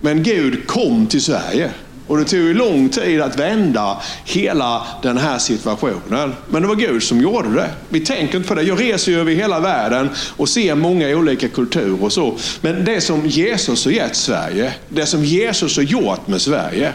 Men 0.00 0.22
Gud 0.22 0.66
kom 0.66 1.06
till 1.06 1.22
Sverige. 1.22 1.70
Och 2.06 2.18
det 2.18 2.24
tog 2.24 2.40
ju 2.40 2.54
lång 2.54 2.88
tid 2.88 3.20
att 3.20 3.38
vända 3.38 4.02
hela 4.24 4.86
den 5.02 5.18
här 5.18 5.38
situationen. 5.38 6.34
Men 6.48 6.62
det 6.62 6.68
var 6.68 6.74
Gud 6.74 7.02
som 7.02 7.20
gjorde 7.20 7.54
det. 7.54 7.70
Vi 7.88 8.00
tänker 8.00 8.36
inte 8.36 8.48
på 8.48 8.54
det. 8.54 8.62
Jag 8.62 8.80
reser 8.80 9.12
ju 9.12 9.20
över 9.20 9.32
hela 9.32 9.60
världen 9.60 10.08
och 10.36 10.48
ser 10.48 10.74
många 10.74 11.08
olika 11.08 11.48
kulturer 11.48 12.04
och 12.04 12.12
så. 12.12 12.36
Men 12.60 12.84
det 12.84 13.00
som 13.00 13.26
Jesus 13.26 13.84
har 13.84 13.92
gett 13.92 14.16
Sverige, 14.16 14.72
det 14.88 15.06
som 15.06 15.24
Jesus 15.24 15.76
har 15.76 15.84
gjort 15.84 16.26
med 16.28 16.42
Sverige, 16.42 16.92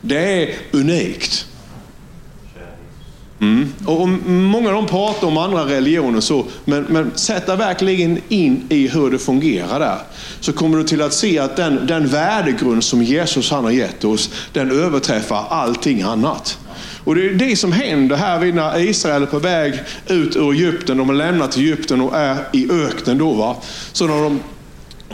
det 0.00 0.42
är 0.42 0.54
unikt. 0.72 1.46
Mm. 3.40 3.72
Och 3.84 4.08
många 4.28 4.68
av 4.68 4.74
dem 4.74 4.86
pratar 4.86 5.26
om 5.26 5.38
andra 5.38 5.66
religioner, 5.66 6.20
så, 6.20 6.44
men, 6.64 6.86
men 6.88 7.10
dig 7.46 7.56
verkligen 7.56 8.20
in 8.28 8.66
i 8.68 8.88
hur 8.88 9.10
det 9.10 9.18
fungerar 9.18 9.80
där. 9.80 9.98
Så 10.40 10.52
kommer 10.52 10.78
du 10.78 10.84
till 10.84 11.02
att 11.02 11.12
se 11.12 11.38
att 11.38 11.56
den, 11.56 11.86
den 11.86 12.06
värdegrund 12.06 12.84
som 12.84 13.02
Jesus 13.02 13.50
han 13.50 13.64
har 13.64 13.70
gett 13.70 14.04
oss, 14.04 14.30
den 14.52 14.70
överträffar 14.70 15.44
allting 15.50 16.02
annat. 16.02 16.58
Och 17.04 17.14
Det 17.14 17.26
är 17.26 17.34
det 17.34 17.56
som 17.56 17.72
händer 17.72 18.16
här 18.16 18.52
när 18.52 18.80
Israel 18.80 19.22
är 19.22 19.26
på 19.26 19.38
väg 19.38 19.74
ut 20.06 20.36
ur 20.36 20.52
Egypten. 20.52 20.96
De 20.96 21.08
har 21.08 21.16
lämnat 21.16 21.56
Egypten 21.56 22.00
och 22.00 22.16
är 22.16 22.36
i 22.52 22.70
öknen. 22.70 23.18
Då, 23.18 23.32
va? 23.32 23.56
Så 23.92 24.06
när 24.06 24.22
de 24.22 24.40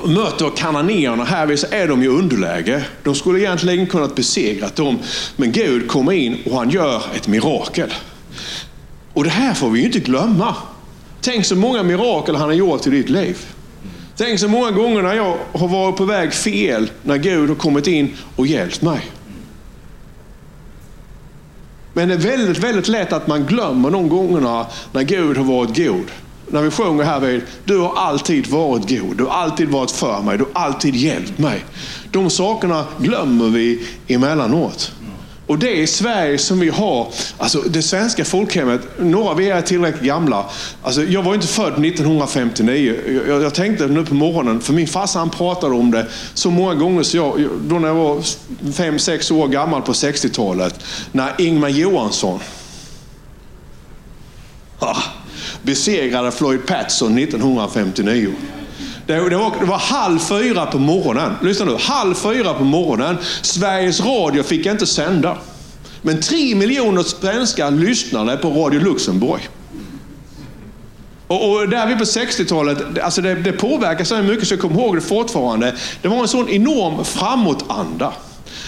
möter 0.05 0.51
kananéerna 0.57 1.25
här 1.25 1.57
så 1.57 1.67
är 1.71 1.89
de 1.89 2.03
i 2.03 2.07
underläge. 2.07 2.85
De 3.03 3.15
skulle 3.15 3.41
egentligen 3.41 3.87
kunnat 3.87 4.15
besegra 4.15 4.69
dem. 4.69 4.99
Men 5.37 5.53
Gud 5.53 5.89
kommer 5.89 6.13
in 6.13 6.39
och 6.51 6.59
han 6.59 6.71
gör 6.71 7.03
ett 7.15 7.29
mirakel. 7.29 7.95
Och 9.13 9.25
det 9.25 9.31
här 9.31 9.55
får 9.55 9.71
vi 9.71 9.81
ju 9.81 9.87
inte 9.87 9.99
glömma. 9.99 10.55
Tänk 11.21 11.47
så 11.47 11.57
många 11.57 11.83
mirakel 11.83 12.37
han 12.37 12.49
har 12.49 12.55
gjort 12.55 12.87
i 12.87 12.91
ditt 12.91 13.09
liv. 13.09 13.47
Tänk 14.17 14.41
så 14.41 14.49
många 14.49 14.71
gånger 14.71 15.03
när 15.03 15.15
jag 15.15 15.37
har 15.53 15.69
varit 15.69 15.97
på 15.97 16.05
väg 16.05 16.33
fel, 16.33 16.91
när 17.03 17.17
Gud 17.17 17.49
har 17.49 17.57
kommit 17.57 17.87
in 17.87 18.15
och 18.37 18.47
hjälpt 18.47 18.83
mig. 18.83 19.01
Men 21.93 22.09
det 22.09 22.15
är 22.15 22.19
väldigt, 22.19 22.59
väldigt 22.59 22.89
lätt 22.89 23.13
att 23.13 23.27
man 23.27 23.47
glömmer 23.47 23.91
de 23.91 24.09
gångerna 24.09 24.67
när 24.93 25.03
Gud 25.03 25.37
har 25.37 25.45
varit 25.45 25.77
god. 25.77 26.11
När 26.49 26.63
vi 26.63 26.71
sjunger 26.71 27.05
här 27.05 27.21
vid, 27.21 27.43
du 27.65 27.79
har 27.79 27.97
alltid 27.97 28.47
varit 28.47 28.89
god, 28.89 29.17
du 29.17 29.25
har 29.25 29.33
alltid 29.33 29.69
varit 29.69 29.91
för 29.91 30.23
mig, 30.23 30.39
du 30.39 30.45
har 30.53 30.63
alltid 30.63 30.95
hjälpt 30.95 31.39
mig. 31.39 31.65
De 32.11 32.31
sakerna 32.31 32.85
glömmer 32.99 33.49
vi 33.49 33.87
emellanåt. 34.09 34.93
Och 35.47 35.59
det 35.59 35.83
är 35.83 35.87
Sverige 35.87 36.39
som 36.39 36.61
vi 36.61 36.69
har, 36.69 37.09
alltså 37.39 37.61
det 37.61 37.83
svenska 37.83 38.25
folkhemmet, 38.25 38.81
några 38.99 39.31
av 39.31 39.43
er 39.43 39.55
är 39.55 39.63
tillräckligt 39.63 40.03
gamla. 40.03 40.45
Alltså 40.83 41.03
jag 41.03 41.23
var 41.23 41.35
inte 41.35 41.47
född 41.47 41.85
1959. 41.85 42.97
Jag, 43.29 43.43
jag 43.43 43.55
tänkte 43.55 43.87
nu 43.87 44.05
på 44.05 44.15
morgonen, 44.15 44.61
för 44.61 44.73
min 44.73 44.87
farsa 44.87 45.19
han 45.19 45.31
pratade 45.31 45.75
om 45.75 45.91
det 45.91 46.07
så 46.35 46.51
många 46.51 46.75
gånger 46.75 47.03
så 47.03 47.17
jag, 47.17 47.49
då 47.61 47.79
när 47.79 47.89
jag 47.89 47.95
var 47.95 48.23
fem 48.73 48.99
sex 48.99 49.31
år 49.31 49.49
gammal 49.49 49.83
på 49.83 49.93
60-talet, 49.93 50.85
när 51.13 51.41
Ingmar 51.41 51.69
Johansson 51.69 52.41
ah, 54.79 55.03
besegrade 55.67 56.33
Floyd 56.33 56.67
Patson 56.67 57.19
1959. 57.19 58.33
Det, 59.07 59.15
det, 59.31 59.37
var, 59.37 59.61
det 59.61 59.67
var 59.67 59.79
halv 59.79 60.19
fyra 60.19 60.67
på 60.67 60.79
morgonen. 60.79 61.33
Lyssna 61.43 61.65
nu. 61.65 61.77
Halv 61.81 62.15
fyra 62.15 62.55
på 62.55 62.65
morgonen. 62.65 63.17
Sveriges 63.43 64.01
Radio 64.01 64.43
fick 64.43 64.67
inte 64.67 64.87
sända. 64.87 65.39
Men 66.03 66.21
tre 66.21 66.55
miljoner 66.55 67.03
svenskar 67.03 67.71
lyssnade 67.71 68.37
på 68.37 68.51
Radio 68.51 68.81
Luxemburg. 68.81 69.49
Och, 71.27 71.51
och 71.51 71.69
där 71.69 71.87
vi 71.87 71.97
på 71.97 72.05
60-talet, 72.05 72.99
alltså 73.03 73.23
det, 73.23 73.35
det 73.35 73.53
påverkar 73.53 74.05
så 74.05 74.23
mycket 74.23 74.49
så 74.49 74.55
jag 74.55 74.61
kommer 74.61 74.81
ihåg 74.81 74.97
det 74.97 75.01
fortfarande. 75.01 75.75
Det 76.03 76.09
var 76.09 76.19
en 76.19 76.29
sån 76.29 76.49
enorm 76.49 77.05
framåtanda. 77.05 78.13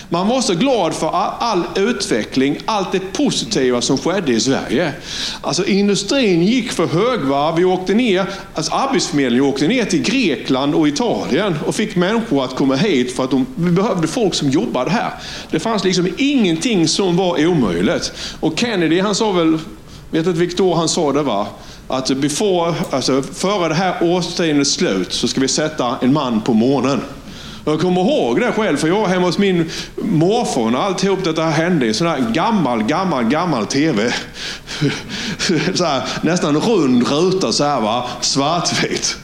Man 0.09 0.29
var 0.29 0.41
så 0.41 0.55
glad 0.55 0.95
för 0.95 1.11
all, 1.39 1.63
utveckling, 1.77 2.59
allt 2.65 2.93
det 2.93 3.01
positiva 3.13 3.81
som 3.81 3.99
skedde 3.99 4.33
i 4.33 4.41
Sverige. 4.41 4.93
Alltså 5.41 5.67
industrin 5.67 6.43
gick 6.43 6.73
för 6.73 6.87
högvarv. 6.87 7.57
Vi 7.57 7.65
åkte 7.65 7.95
ner, 7.95 8.27
alltså 8.55 8.75
Arbetsförmedlingen 8.75 9.49
åkte 9.49 9.69
ner 9.69 9.85
till 9.85 10.03
Grekland 10.03 10.75
och 10.75 10.89
Italien 10.89 11.57
och 11.67 11.75
fick 11.75 11.97
människor 11.97 12.45
att 12.45 12.57
komma 12.57 12.77
hit 12.77 13.17
för 13.17 13.25
att 13.25 13.31
de, 13.31 13.47
vi 13.55 13.71
behövde 13.71 14.09
folk 14.09 14.35
som 14.35 14.51
jobbade 14.51 14.91
här. 14.91 15.11
Det 15.51 15.61
fanns 15.61 15.85
liksom 15.85 16.09
ingenting 16.19 16.89
som 16.89 17.17
var 17.17 17.47
omöjligt. 17.47 18.13
Och 18.41 18.59
Kennedy, 18.59 19.01
han 19.01 19.15
sa 19.15 19.33
väl, 19.33 19.59
vet 20.11 20.27
inte 20.27 20.39
vilket 20.39 20.61
år 20.61 20.75
han 20.75 20.89
sa 20.89 21.13
det 21.13 21.23
va? 21.23 21.47
att 21.89 22.17
before, 22.17 22.75
alltså, 22.91 23.23
före 23.23 23.69
det 23.69 23.75
här 23.75 24.03
årtiondets 24.03 24.71
slut 24.71 25.13
så 25.13 25.29
ska 25.29 25.41
vi 25.41 25.49
sätta 25.49 25.97
en 26.01 26.13
man 26.13 26.41
på 26.41 26.53
månen. 26.53 27.01
Jag 27.71 27.81
kommer 27.81 28.01
ihåg 28.01 28.41
det 28.41 28.53
själv, 28.53 28.77
för 28.77 28.89
jag 28.89 29.01
var 29.01 29.09
hemma 29.09 29.27
hos 29.27 29.39
min 29.39 29.71
morfar 29.97 30.71
när 30.71 30.79
alltihop 30.79 31.25
detta 31.25 31.43
hände 31.43 31.87
i 31.87 31.89
en 31.89 31.95
sån 31.95 32.07
här 32.07 32.31
gammal, 32.33 32.83
gammal, 32.83 33.25
gammal 33.25 33.67
TV. 33.67 34.13
så 35.75 35.85
här, 35.85 36.03
nästan 36.23 36.57
rund 36.57 37.09
ruta 37.09 37.53
så 37.53 37.65
här 37.65 37.81
va, 37.81 38.07
svartvit. 38.21 39.17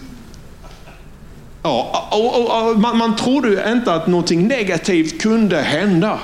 Ja, 1.63 2.09
och, 2.11 2.39
och, 2.39 2.71
och, 2.71 2.79
man, 2.79 2.99
man 2.99 3.17
trodde 3.17 3.49
ju 3.49 3.73
inte 3.73 3.95
att 3.95 4.07
någonting 4.07 4.49
negativt 4.49 5.23
kunde 5.23 5.63
hända. 5.63 6.19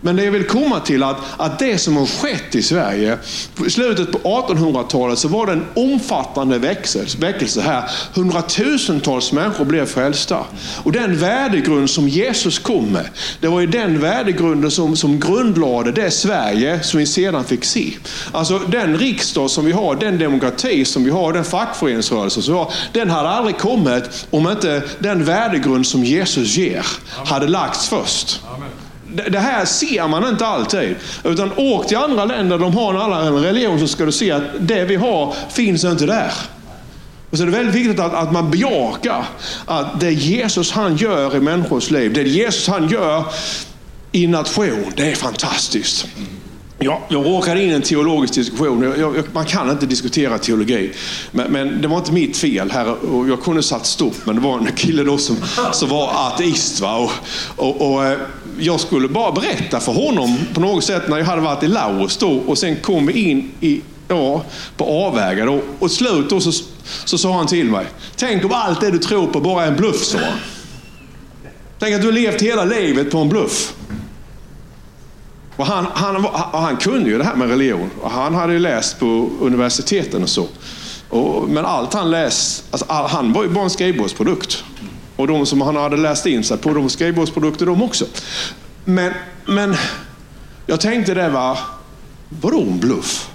Men 0.00 0.16
det 0.16 0.24
jag 0.24 0.32
vill 0.32 0.46
komma 0.46 0.80
till 0.80 1.02
att, 1.02 1.16
att 1.36 1.58
det 1.58 1.78
som 1.78 1.96
har 1.96 2.06
skett 2.06 2.54
i 2.54 2.62
Sverige, 2.62 3.18
i 3.66 3.70
slutet 3.70 4.12
på 4.12 4.18
1800-talet 4.18 5.18
så 5.18 5.28
var 5.28 5.46
det 5.46 5.52
en 5.52 5.66
omfattande 5.74 6.58
väckelse, 6.58 7.18
väckelse 7.18 7.60
här. 7.60 7.90
Hundratusentals 8.14 9.32
människor 9.32 9.64
blev 9.64 9.86
frälsta. 9.86 10.44
Och 10.82 10.92
den 10.92 11.18
värdegrund 11.18 11.90
som 11.90 12.08
Jesus 12.08 12.58
kom 12.58 12.84
med, 12.84 13.08
det 13.40 13.48
var 13.48 13.60
ju 13.60 13.66
den 13.66 14.00
värdegrunden 14.00 14.70
som, 14.70 14.96
som 14.96 15.20
grundlade 15.20 15.92
det 15.92 16.10
Sverige 16.10 16.82
som 16.82 16.98
vi 16.98 17.06
sedan 17.06 17.44
fick 17.44 17.64
se. 17.64 17.92
Alltså 18.32 18.58
den 18.58 18.98
riksdag 18.98 19.50
som 19.50 19.64
vi 19.64 19.72
har, 19.72 19.94
den 19.94 20.18
demokrati 20.18 20.84
som 20.84 21.04
vi 21.04 21.10
har, 21.10 21.32
den 21.32 21.44
fackföreningsrörelse 21.44 22.42
som 22.42 22.54
vi 22.54 22.58
har, 22.58 22.72
den 22.92 23.10
hade 23.10 23.28
aldrig 23.28 23.58
kommit 23.58 24.26
om 24.30 24.48
inte 24.48 24.82
den 24.98 25.24
värdegrund 25.24 25.86
som 25.86 26.04
Jesus 26.04 26.56
ger 26.56 26.86
hade 27.24 27.48
lagts 27.48 27.88
först. 27.88 28.40
Amen. 28.54 28.68
Det 29.30 29.38
här 29.38 29.64
ser 29.64 30.08
man 30.08 30.28
inte 30.28 30.46
alltid. 30.46 30.96
Utan 31.24 31.52
åk 31.56 31.86
till 31.86 31.96
andra 31.96 32.24
länder, 32.24 32.58
de 32.58 32.74
har 32.74 32.94
en 32.94 33.00
annan 33.00 33.42
religion, 33.42 33.80
så 33.80 33.88
ska 33.88 34.04
du 34.04 34.12
se 34.12 34.30
att 34.30 34.42
det 34.60 34.84
vi 34.84 34.96
har 34.96 35.34
finns 35.50 35.84
inte 35.84 36.06
där. 36.06 36.32
Och 37.30 37.36
så 37.36 37.42
är 37.42 37.46
det 37.46 37.52
väldigt 37.52 37.74
viktigt 37.74 38.00
att, 38.00 38.14
att 38.14 38.32
man 38.32 38.50
bejakar 38.50 39.24
att 39.66 40.00
det 40.00 40.10
Jesus 40.10 40.72
han 40.72 40.96
gör 40.96 41.36
i 41.36 41.40
människors 41.40 41.90
liv, 41.90 42.12
det 42.12 42.22
Jesus 42.22 42.68
han 42.68 42.88
gör 42.88 43.24
i 44.12 44.26
nation, 44.26 44.92
det 44.96 45.10
är 45.10 45.14
fantastiskt. 45.14 46.06
Ja, 46.80 47.02
jag 47.08 47.26
råkade 47.26 47.62
in 47.62 47.70
i 47.70 47.72
en 47.72 47.82
teologisk 47.82 48.34
diskussion. 48.34 48.82
Jag, 48.82 48.98
jag, 48.98 49.24
man 49.32 49.44
kan 49.44 49.70
inte 49.70 49.86
diskutera 49.86 50.38
teologi. 50.38 50.92
Men, 51.30 51.52
men, 51.52 51.82
det 51.82 51.88
var 51.88 51.96
inte 51.96 52.12
mitt 52.12 52.36
fel. 52.36 52.70
här 52.70 53.04
och 53.04 53.28
Jag 53.28 53.42
kunde 53.42 53.62
satt 53.62 53.86
stopp, 53.86 54.14
men 54.24 54.34
det 54.34 54.40
var 54.40 54.58
en 54.58 54.72
kille 54.72 55.02
då 55.02 55.18
som, 55.18 55.36
som 55.72 55.88
var 55.88 56.10
ateist. 56.14 56.80
Va? 56.80 56.96
Och, 56.96 57.10
och, 57.56 57.92
och, 57.92 58.04
eh, 58.04 58.18
jag 58.58 58.80
skulle 58.80 59.08
bara 59.08 59.32
berätta 59.32 59.80
för 59.80 59.92
honom 59.92 60.38
på 60.54 60.60
något 60.60 60.84
sätt 60.84 61.08
när 61.08 61.18
jag 61.18 61.24
hade 61.24 61.40
varit 61.40 61.62
i 61.62 61.68
Laos 61.68 62.16
då, 62.16 62.30
och 62.30 62.58
sen 62.58 62.76
kom 62.76 63.06
vi 63.06 63.12
in 63.30 63.52
i, 63.60 63.80
ja, 64.08 64.42
på 64.76 64.84
avvägar. 64.84 65.46
Och, 65.46 65.62
och 65.78 65.90
slut 65.90 66.30
då 66.30 66.40
så, 66.40 66.52
så 67.04 67.18
sa 67.18 67.36
han 67.36 67.46
till 67.46 67.66
mig, 67.66 67.86
tänk 68.16 68.44
om 68.44 68.52
allt 68.52 68.80
det 68.80 68.90
du 68.90 68.98
tror 68.98 69.26
på 69.26 69.40
bara 69.40 69.64
är 69.64 69.68
en 69.68 69.76
bluff, 69.76 70.04
sa 70.04 70.18
han. 70.18 70.38
Tänk 71.78 71.94
att 71.94 72.00
du 72.00 72.06
har 72.06 72.12
levt 72.12 72.42
hela 72.42 72.64
livet 72.64 73.10
på 73.10 73.18
en 73.18 73.28
bluff. 73.28 73.74
Och 75.56 75.66
han, 75.66 75.86
han, 75.94 76.26
han 76.52 76.76
kunde 76.76 77.10
ju 77.10 77.18
det 77.18 77.24
här 77.24 77.36
med 77.36 77.48
religion. 77.48 77.90
Och 78.02 78.10
han 78.10 78.34
hade 78.34 78.52
ju 78.52 78.58
läst 78.58 78.98
på 78.98 79.30
universiteten 79.40 80.22
och 80.22 80.28
så. 80.28 80.46
Och, 81.08 81.48
men 81.48 81.64
allt 81.64 81.94
han 81.94 82.10
läst, 82.10 82.64
alltså, 82.70 82.86
all, 82.88 83.08
han 83.08 83.32
var 83.32 83.42
ju 83.42 83.48
bara 83.48 83.64
en 83.64 83.70
skrivbordsprodukt. 83.70 84.64
Och 85.18 85.26
de 85.26 85.46
som 85.46 85.60
han 85.60 85.76
hade 85.76 85.96
läst 85.96 86.26
in 86.26 86.44
sig 86.44 86.58
på, 86.58 86.74
de 86.74 86.82
var 86.82 86.88
skrivbordsprodukter 86.88 87.66
de 87.66 87.82
också. 87.82 88.06
Men, 88.84 89.12
men 89.46 89.76
jag 90.66 90.80
tänkte 90.80 91.14
det 91.14 91.28
var, 91.28 91.58
vadå 92.28 92.60
en 92.62 92.80
bluff? 92.80 93.30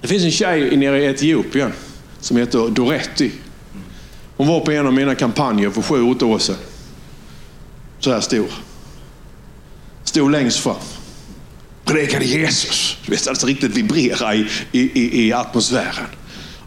Det 0.00 0.08
finns 0.08 0.24
en 0.24 0.30
tjej 0.30 0.76
nere 0.76 1.04
i 1.04 1.06
Etiopien 1.06 1.72
som 2.20 2.36
heter 2.36 2.68
Doretti. 2.68 3.32
Hon 4.36 4.46
var 4.46 4.60
på 4.60 4.70
en 4.70 4.86
av 4.86 4.92
mina 4.92 5.14
kampanjer 5.14 5.70
för 5.70 5.82
sju, 5.82 6.02
åtta 6.02 6.26
år 6.26 6.38
sedan. 6.38 6.56
Så 8.00 8.12
här 8.12 8.20
stor. 8.20 8.50
Stod 10.04 10.30
längst 10.30 10.58
fram. 10.58 10.76
Predikade 11.84 12.24
Jesus. 12.24 12.96
Du 13.06 13.10
vet, 13.12 13.28
alltså 13.28 13.46
riktigt 13.46 13.76
vibrera 13.76 14.34
i, 14.34 14.46
i, 14.72 15.26
i 15.26 15.32
atmosfären. 15.32 16.06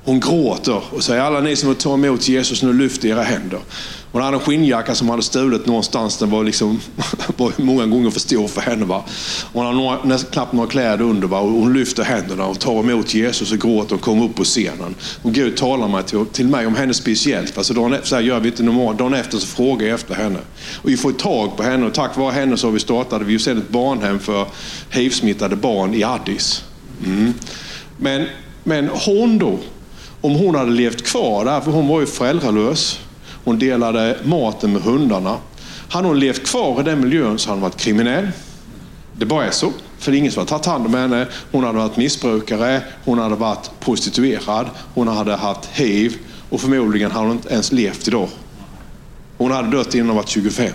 Hon 0.10 0.20
gråter 0.20 0.82
och 0.92 1.04
säger, 1.04 1.22
alla 1.22 1.40
ni 1.40 1.56
som 1.56 1.70
vill 1.70 1.78
ta 1.78 1.94
emot 1.94 2.28
Jesus, 2.28 2.64
nu 2.64 2.74
lyft 2.74 3.06
era 3.06 3.22
händer. 3.22 3.60
Hon 4.12 4.22
hade 4.22 4.38
en 4.38 4.42
skinnjacka 4.42 4.96
som 4.96 5.10
hade 5.10 5.24
stulit 5.24 5.66
någonstans. 5.66 6.18
Den 6.18 6.30
var, 6.30 6.44
liksom, 6.44 6.80
var 7.38 7.52
många 7.58 7.86
gånger 7.86 8.10
för 8.10 8.20
stor 8.20 8.48
för 8.48 8.62
henne. 8.62 8.86
Va? 8.86 9.04
Hon 9.54 9.66
hade 9.66 9.78
några, 9.78 10.18
knappt 10.18 10.54
några 10.54 10.70
kläder 10.70 11.06
under. 11.06 11.28
Va? 11.28 11.40
Och 11.40 11.50
hon 11.50 11.74
lyfter 11.74 12.04
händerna 12.04 12.46
och 12.46 12.60
tar 12.60 12.80
emot 12.80 13.14
Jesus 13.14 13.52
och 13.52 13.60
gråter 13.60 13.96
och 13.96 14.02
kommer 14.02 14.26
upp 14.26 14.36
på 14.36 14.44
scenen. 14.44 14.96
Och 15.22 15.34
Gud 15.34 15.58
talar 15.58 15.88
mig 15.88 16.04
till, 16.04 16.26
till 16.26 16.48
mig 16.48 16.68
om 16.68 16.76
henne 16.76 16.94
speciellt. 16.94 17.58
Va? 17.58 17.64
Så, 17.64 17.74
dagen, 17.74 17.94
e-, 17.94 18.00
så 18.04 18.16
här 18.16 18.22
gör 18.22 18.40
vi 18.40 18.50
inte 18.50 18.64
normalt. 18.64 18.98
Dagen 18.98 19.14
efter 19.14 19.38
så 19.38 19.48
frågar 19.48 19.88
jag 19.88 19.96
efter 19.96 20.16
henne. 20.16 20.40
Och 20.82 20.90
vi 20.90 20.98
får 20.98 21.12
tag 21.12 21.58
på 21.58 21.64
henne 21.64 21.86
och 21.86 21.94
tack 21.94 22.18
vare 22.18 22.32
henne 22.32 22.58
så 22.58 22.68
har 22.68 22.72
vi 22.72 22.80
startat 22.80 23.22
vi 23.22 23.40
sedan 23.40 23.58
ett 23.58 23.70
barnhem 23.70 24.20
för 24.20 24.46
hiv-smittade 24.90 25.56
barn 25.56 25.94
i 25.94 26.04
Addis. 26.04 26.64
Mm. 27.06 27.34
Men, 27.98 28.26
men 28.64 28.90
hon 29.06 29.38
då, 29.38 29.60
om 30.22 30.36
hon 30.36 30.56
hade 30.56 30.72
levt 30.72 31.06
kvar 31.06 31.46
där, 31.46 31.62
för 31.62 31.72
hon 31.72 31.88
var 31.88 32.00
ju 32.00 32.06
föräldralös. 32.06 33.00
Hon 33.44 33.60
delade 33.60 34.18
maten 34.24 34.74
med 34.74 34.82
hundarna. 34.82 35.38
Hade 35.90 36.08
hon 36.08 36.20
levt 36.20 36.48
kvar 36.48 36.80
i 36.80 36.84
den 36.84 37.00
miljön 37.00 37.40
så 37.40 37.50
hade 37.50 37.56
hon 37.56 37.70
varit 37.70 37.78
kriminell. 37.78 38.28
Det 39.18 39.26
bara 39.26 39.46
är 39.46 39.52
så. 39.52 39.72
För 40.00 40.12
det 40.12 40.18
är 40.18 40.20
ingen 40.20 40.32
som 40.32 40.40
har 40.40 40.48
tagit 40.48 40.66
hand 40.66 40.86
om 40.86 40.94
henne. 40.94 41.28
Hon 41.52 41.64
hade 41.64 41.78
varit 41.78 41.98
missbrukare, 41.98 42.82
hon 43.06 43.20
hade 43.20 43.36
varit 43.36 43.72
prostituerad, 43.80 44.66
hon 44.94 45.08
hade 45.08 45.36
haft 45.36 45.66
hiv 45.66 46.18
och 46.50 46.62
förmodligen 46.62 47.12
hade 47.12 47.28
hon 47.28 47.36
inte 47.36 47.50
ens 47.50 47.72
levt 47.72 48.08
idag. 48.08 48.30
Hon 49.38 49.52
hade 49.52 49.78
dött 49.78 49.96
innan 49.96 50.08
hon 50.08 50.16
var 50.16 50.24
25. 50.24 50.72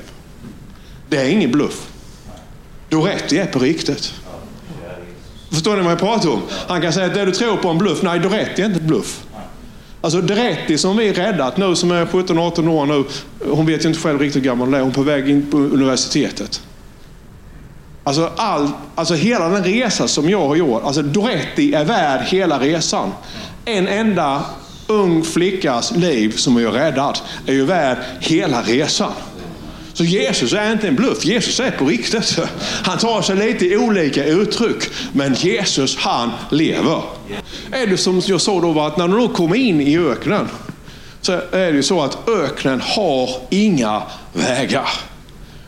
Det 1.08 1.16
är 1.16 1.28
ingen 1.28 1.52
bluff. 1.52 1.86
Doretti 2.88 3.38
är 3.38 3.46
på 3.46 3.58
riktigt. 3.58 4.14
Förstår 5.50 5.76
ni 5.76 5.82
vad 5.82 5.92
jag 5.92 5.98
pratar 5.98 6.30
om? 6.30 6.42
Han 6.68 6.80
kan 6.80 6.92
säga 6.92 7.06
att 7.06 7.14
det 7.14 7.24
du 7.24 7.32
tror 7.32 7.56
på 7.56 7.68
är 7.68 7.72
en 7.72 7.78
bluff. 7.78 8.02
Nej, 8.02 8.18
Doretti 8.18 8.62
är 8.62 8.66
inte 8.66 8.80
en 8.80 8.86
bluff. 8.86 9.24
Alltså 10.04 10.20
Dreti 10.20 10.78
som 10.78 10.96
vi 10.96 11.12
räddat 11.12 11.56
nu, 11.56 11.76
som 11.76 11.90
är 11.90 12.06
17-18 12.06 12.68
år 12.68 12.86
nu. 12.86 13.04
Hon 13.50 13.66
vet 13.66 13.84
ju 13.84 13.88
inte 13.88 14.00
själv 14.00 14.20
riktigt 14.20 14.42
hur 14.42 14.46
gammal 14.46 14.66
hon 14.66 14.74
är. 14.74 14.80
Hon 14.80 14.90
är 14.90 14.94
på 14.94 15.02
väg 15.02 15.28
in 15.28 15.50
på 15.50 15.56
universitetet. 15.56 16.62
Alltså, 18.04 18.30
all, 18.36 18.70
alltså 18.94 19.14
hela 19.14 19.48
den 19.48 19.64
resa 19.64 20.08
som 20.08 20.30
jag 20.30 20.48
har 20.48 20.56
gjort. 20.56 20.82
Alltså 20.84 21.02
Doretti 21.02 21.74
är 21.74 21.84
värd 21.84 22.20
hela 22.20 22.60
resan. 22.60 23.12
En 23.64 23.88
enda 23.88 24.44
ung 24.86 25.22
flickas 25.22 25.96
liv 25.96 26.30
som 26.30 26.56
är 26.56 26.60
räddad 26.60 27.18
är 27.46 27.52
ju 27.52 27.64
värd 27.64 27.98
hela 28.20 28.62
resan. 28.62 29.12
Så 29.94 30.04
Jesus 30.04 30.52
är 30.52 30.72
inte 30.72 30.88
en 30.88 30.96
bluff, 30.96 31.24
Jesus 31.24 31.60
är 31.60 31.70
på 31.70 31.84
riktigt. 31.84 32.38
Han 32.82 32.98
tar 32.98 33.22
sig 33.22 33.36
lite 33.36 33.76
olika 33.76 34.24
uttryck, 34.24 34.90
men 35.12 35.34
Jesus 35.34 35.96
han 35.96 36.30
lever. 36.50 37.02
Är 37.72 37.86
det 37.86 37.96
som 37.96 38.22
jag 38.26 38.40
sa 38.40 38.60
då, 38.60 38.80
att 38.80 38.96
när 38.96 39.08
de 39.08 39.28
kommer 39.28 39.56
in 39.56 39.80
i 39.80 39.98
öknen, 39.98 40.48
så 41.20 41.32
är 41.32 41.40
det 41.50 41.70
ju 41.70 41.82
så 41.82 42.02
att 42.02 42.28
öknen 42.28 42.80
har 42.80 43.30
inga 43.50 44.02
vägar. 44.32 44.88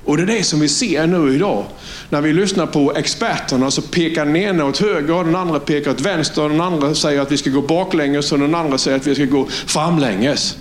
Och 0.05 0.17
det 0.17 0.23
är 0.23 0.27
det 0.27 0.45
som 0.45 0.61
vi 0.61 0.69
ser 0.69 1.07
nu 1.07 1.35
idag. 1.35 1.65
När 2.09 2.21
vi 2.21 2.33
lyssnar 2.33 2.67
på 2.67 2.93
experterna 2.97 3.71
så 3.71 3.83
pekar 3.83 4.25
den 4.25 4.37
ena 4.37 4.65
åt 4.65 4.79
höger 4.79 5.15
och 5.15 5.25
den 5.25 5.37
andra 5.37 5.59
pekar 5.59 5.91
åt 5.91 6.01
vänster. 6.01 6.43
Och 6.43 6.51
den 6.51 6.61
andra 6.61 6.95
säger 6.95 7.21
att 7.21 7.33
vi 7.33 7.37
ska 7.37 7.51
gå 7.51 7.63
baklänges 7.63 8.33
och 8.33 8.39
den 8.39 8.55
andra 8.55 8.79
säger 8.79 8.97
att 8.97 9.07
vi 9.07 9.15
ska 9.15 9.25
gå 9.25 9.47
framlänges. 9.67 10.57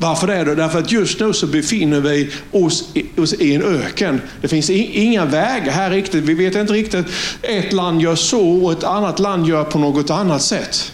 Varför 0.00 0.26
det? 0.26 0.54
Därför 0.54 0.78
att 0.78 0.92
just 0.92 1.20
nu 1.20 1.32
så 1.32 1.46
befinner 1.46 2.00
vi 2.00 2.30
oss 2.52 2.84
i, 2.94 3.20
oss 3.20 3.34
i 3.34 3.54
en 3.54 3.62
öken. 3.62 4.20
Det 4.40 4.48
finns 4.48 4.70
inga 4.70 5.24
vägar 5.24 5.72
här 5.72 5.90
riktigt. 5.90 6.24
Vi 6.24 6.34
vet 6.34 6.54
inte 6.54 6.72
riktigt. 6.72 7.06
Ett 7.42 7.72
land 7.72 8.02
gör 8.02 8.14
så 8.14 8.64
och 8.64 8.72
ett 8.72 8.84
annat 8.84 9.18
land 9.18 9.48
gör 9.48 9.64
på 9.64 9.78
något 9.78 10.10
annat 10.10 10.42
sätt. 10.42 10.92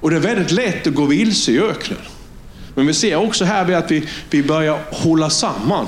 Och 0.00 0.10
det 0.10 0.16
är 0.16 0.20
väldigt 0.20 0.50
lätt 0.50 0.86
att 0.86 0.94
gå 0.94 1.04
vilse 1.04 1.52
i 1.52 1.60
öknen. 1.60 1.98
Men 2.74 2.86
vi 2.86 2.94
ser 2.94 3.16
också 3.16 3.44
här 3.44 3.72
att 3.72 3.90
vi, 3.90 4.08
vi 4.30 4.42
börjar 4.42 4.78
hålla 4.90 5.30
samman. 5.30 5.86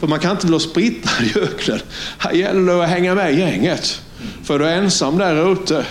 För 0.00 0.06
man 0.06 0.18
kan 0.18 0.30
inte 0.30 0.46
bli 0.46 0.60
splittrad 0.60 1.26
i 1.26 1.38
öknen. 1.38 1.80
Här 2.18 2.32
gäller 2.32 2.74
det 2.74 2.84
att 2.84 2.90
hänga 2.90 3.14
med 3.14 3.38
gänget. 3.38 4.02
För 4.44 4.58
du 4.58 4.66
är 4.66 4.76
ensam 4.76 5.18
där 5.18 5.52
ute 5.52 5.86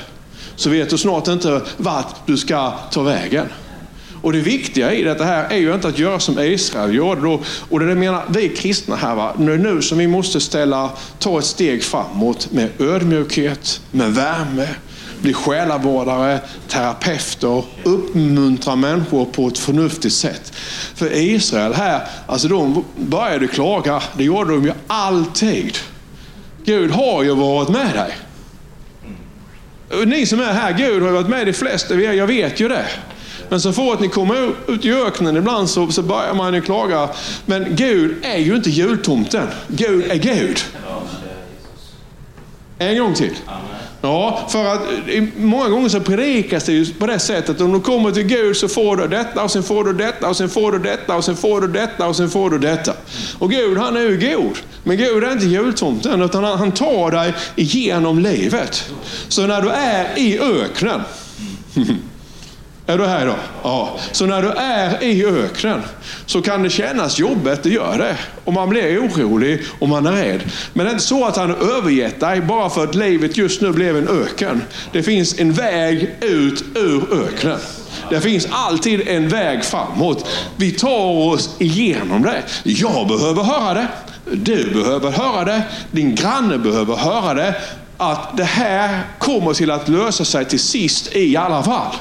så 0.56 0.70
vet 0.70 0.90
du 0.90 0.98
snart 0.98 1.28
inte 1.28 1.62
vart 1.78 2.16
du 2.28 2.38
ska 2.38 2.72
ta 2.72 3.04
vägen. 3.04 3.46
Och 4.22 4.34
det 4.34 4.40
viktiga 4.40 4.94
i 4.94 5.04
detta 5.04 5.24
här 5.24 5.50
är 5.50 5.58
ju 5.58 5.74
inte 5.74 5.88
att 5.88 6.00
göra 6.00 6.20
som 6.20 6.40
Israel 6.40 6.96
gjorde. 6.96 7.22
Då. 7.22 7.42
Och 7.70 7.80
det 7.80 7.96
menar 7.96 8.24
vi 8.30 8.50
kristna 8.50 8.96
här, 8.96 9.16
va? 9.16 9.34
nu, 9.38 9.58
nu 9.58 9.82
som 9.82 9.98
vi 9.98 10.08
måste 10.08 10.40
ställa, 10.40 10.92
ta 11.20 11.40
ett 11.40 11.46
steg 11.46 11.84
framåt 11.84 12.52
med 12.52 12.70
ödmjukhet, 12.80 13.82
med 13.92 14.14
värme, 14.14 14.68
bli 15.22 15.34
själavårdare, 15.34 16.40
terapeuter, 16.68 17.64
uppmuntra 17.84 18.76
människor 18.76 19.26
på 19.26 19.48
ett 19.48 19.58
förnuftigt 19.58 20.16
sätt. 20.16 20.54
För 20.96 21.14
Israel 21.14 21.74
här, 21.74 22.02
alltså 22.28 22.48
de 22.48 22.86
började 22.98 23.48
klaga, 23.48 24.04
det 24.18 24.24
gjorde 24.24 24.52
de 24.52 24.66
ju 24.66 24.74
alltid. 24.88 25.78
Gud 26.66 26.92
har 26.92 27.24
ju 27.24 27.36
varit 27.36 27.70
med 27.70 27.94
dig. 27.94 28.18
Ni 30.06 30.26
som 30.26 30.40
är 30.40 30.54
här, 30.54 30.74
Gud 30.74 31.04
har 31.04 31.12
varit 31.12 31.30
med 31.30 31.48
de 31.48 31.54
flesta 31.54 31.94
av 31.94 32.02
er, 32.02 32.14
jag 32.14 32.28
vet 32.28 32.60
ju 32.60 32.68
det. 32.68 32.86
Men 33.50 33.62
så 33.62 33.74
fort 33.74 34.00
ni 34.00 34.08
kommer 34.08 34.54
ut 34.68 34.86
i 34.86 34.94
öknen 34.94 35.38
ibland 35.38 35.70
så, 35.70 35.92
så 35.92 36.02
börjar 36.02 36.34
man 36.34 36.54
ju 36.54 36.62
klaga. 36.62 37.10
Men 37.46 37.76
Gud 37.76 38.16
är 38.22 38.38
ju 38.38 38.56
inte 38.56 38.70
jultomten. 38.70 39.48
Gud 39.68 40.12
är 40.12 40.16
Gud. 40.16 40.60
En 42.78 43.00
gång 43.00 43.14
till. 43.14 43.36
Ja, 44.02 44.48
för 44.50 44.66
att 44.66 44.82
många 45.38 45.70
gånger 45.70 45.90
så 45.90 46.00
predikas 46.00 46.64
det 46.64 46.72
ju 46.72 46.94
på 46.94 47.06
det 47.06 47.20
sättet. 47.20 47.62
Om 47.62 47.74
du 47.74 47.80
kommer 47.80 48.12
till 48.12 48.24
Gud 48.24 48.58
så 48.58 48.68
får 48.68 48.96
du 48.96 49.08
detta 49.08 49.44
och 49.44 49.52
sen 49.52 49.64
får 49.64 49.84
du 49.84 49.94
detta 49.94 50.30
och 50.30 50.36
sen 50.36 50.50
får 50.50 50.72
du 50.72 50.80
detta 50.80 51.16
och 51.16 51.26
sen 51.26 51.36
får 51.36 51.62
du 51.62 51.68
detta 51.68 52.08
och 52.08 52.16
sen 52.16 52.30
får 52.30 52.50
du 52.50 52.58
detta. 52.58 52.94
Och 53.40 53.52
Gud 53.52 53.78
han 53.78 53.98
är 53.98 54.02
ju 54.02 54.18
god. 54.18 54.58
Men 54.84 54.98
Gud 54.98 55.24
är 55.24 55.32
inte 55.32 55.46
jultomten 55.46 56.22
utan 56.22 56.44
han, 56.44 56.58
han 56.60 56.72
tar 56.72 57.12
dig 57.12 57.34
igenom 57.56 58.20
livet. 58.20 58.92
Så 59.28 59.48
när 59.48 59.62
du 59.62 59.70
är 59.70 60.20
i 60.20 60.40
öknen 60.40 61.02
Är 62.90 62.98
du 62.98 63.06
här 63.06 63.22
idag? 63.22 63.36
Ja. 63.64 63.98
Så 64.12 64.26
när 64.26 64.42
du 64.42 64.50
är 64.50 65.04
i 65.04 65.26
öknen 65.26 65.82
så 66.26 66.42
kan 66.42 66.64
det 66.64 66.70
kännas 66.70 67.20
jobbigt, 67.20 67.64
det 67.64 67.70
gör 67.70 67.98
det. 67.98 68.18
Och 68.46 68.54
man 68.54 68.70
blir 68.70 69.00
orolig 69.00 69.62
och 69.80 69.90
man 69.90 70.08
är 70.08 70.12
rädd. 70.12 70.42
Men 70.74 70.86
det 70.86 70.90
är 70.90 70.94
inte 70.94 71.06
så 71.06 71.26
att 71.26 71.38
han 71.38 71.50
har 71.50 71.78
övergett 71.78 72.20
dig 72.20 72.42
bara 72.42 72.70
för 72.70 72.84
att 72.84 72.96
livet 72.96 73.38
just 73.38 73.62
nu 73.62 73.72
blev 73.72 73.98
en 73.98 74.08
öken. 74.08 74.62
Det 74.92 75.04
finns 75.04 75.40
en 75.40 75.54
väg 75.54 76.16
ut 76.22 76.64
ur 76.76 77.24
öknen. 77.24 77.60
Det 78.10 78.22
finns 78.22 78.48
alltid 78.52 79.08
en 79.08 79.30
väg 79.30 79.64
framåt. 79.64 80.26
Vi 80.56 80.72
tar 80.72 81.28
oss 81.28 81.56
igenom 81.60 82.24
det. 82.24 82.44
Jag 82.64 83.08
behöver 83.08 83.44
höra 83.44 83.74
det. 83.74 83.88
Du 84.36 84.72
behöver 84.74 85.12
höra 85.12 85.46
det. 85.46 85.62
Din 85.92 86.16
granne 86.16 86.58
behöver 86.58 86.96
höra 86.96 87.34
det. 87.34 87.56
Att 87.98 88.38
det 88.38 88.44
här 88.44 89.02
kommer 89.20 89.54
till 89.54 89.72
att 89.72 89.90
lösa 89.90 90.26
sig 90.26 90.46
till 90.46 90.60
sist 90.60 91.16
i 91.16 91.38
alla 91.38 91.64
fall. 91.64 91.96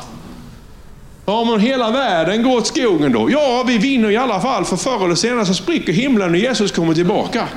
Ja, 1.29 1.45
men 1.45 1.61
hela 1.61 1.91
världen 1.91 2.43
går 2.43 2.57
åt 2.57 2.67
skogen 2.67 3.13
då. 3.13 3.31
Ja, 3.31 3.65
vi 3.67 3.79
vinner 3.79 4.11
i 4.11 4.17
alla 4.17 4.41
fall, 4.41 4.65
för 4.65 4.77
förr 4.77 5.05
eller 5.05 5.15
senare 5.15 5.47
så 5.47 5.55
spricker 5.55 5.93
himlen 5.93 6.31
och 6.31 6.37
Jesus 6.37 6.73
kommer 6.73 6.95
tillbaka. 6.95 7.49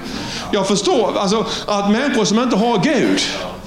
Jag 0.51 0.67
förstår 0.67 1.17
alltså, 1.17 1.45
att 1.67 1.91
människor 1.91 2.25
som 2.25 2.39
inte 2.39 2.55
har 2.55 2.83
Gud, 2.83 3.19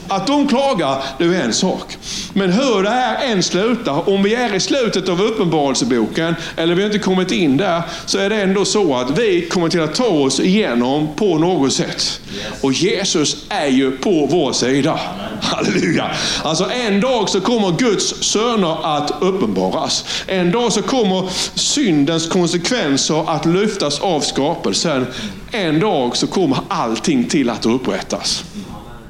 att 0.08 0.26
de 0.26 0.49
klagar, 0.49 1.02
det 1.19 1.25
är 1.25 1.45
en 1.45 1.52
sak. 1.52 1.97
Men 2.32 2.52
hur 2.52 2.82
det 2.82 2.90
här 2.90 3.25
än 3.32 3.43
slutar, 3.43 4.08
om 4.08 4.23
vi 4.23 4.34
är 4.34 4.54
i 4.54 4.60
slutet 4.60 5.08
av 5.08 5.23
Uppenbarelseboken, 5.23 6.34
eller 6.56 6.75
vi 6.75 6.82
har 6.82 6.86
inte 6.86 6.99
kommit 6.99 7.32
in 7.32 7.56
där, 7.56 7.82
så 8.06 8.19
är 8.19 8.30
det 8.30 8.43
ändå 8.43 8.64
så 8.64 8.97
att 8.97 9.19
vi 9.19 9.49
kommer 9.49 9.69
till 9.69 9.80
att 9.80 9.95
ta 9.95 10.06
oss 10.06 10.40
igenom 10.40 11.08
på 11.17 11.38
något 11.38 11.73
sätt. 11.73 12.21
Och 12.60 12.73
Jesus 12.73 13.36
är 13.49 13.67
ju 13.67 13.90
på 13.90 14.26
vår 14.30 14.52
sida. 14.52 15.00
Halleluja! 15.43 16.10
Alltså 16.43 16.71
en 16.71 17.00
dag 17.00 17.28
så 17.28 17.40
kommer 17.40 17.71
Guds 17.78 18.23
söner 18.23 18.97
att 18.97 19.12
uppenbaras. 19.21 20.04
En 20.26 20.50
dag 20.50 20.73
så 20.73 20.82
kommer 20.82 21.28
syndens 21.54 22.28
konsekvenser 22.28 23.30
att 23.30 23.47
lyftas 23.47 24.00
av 24.00 24.21
skapelsen. 24.21 25.06
En 25.50 25.80
dag 25.80 26.17
så 26.17 26.26
kommer 26.26 26.58
allting 26.69 27.25
till 27.25 27.50
att 27.50 27.67
upprättas. 27.67 28.45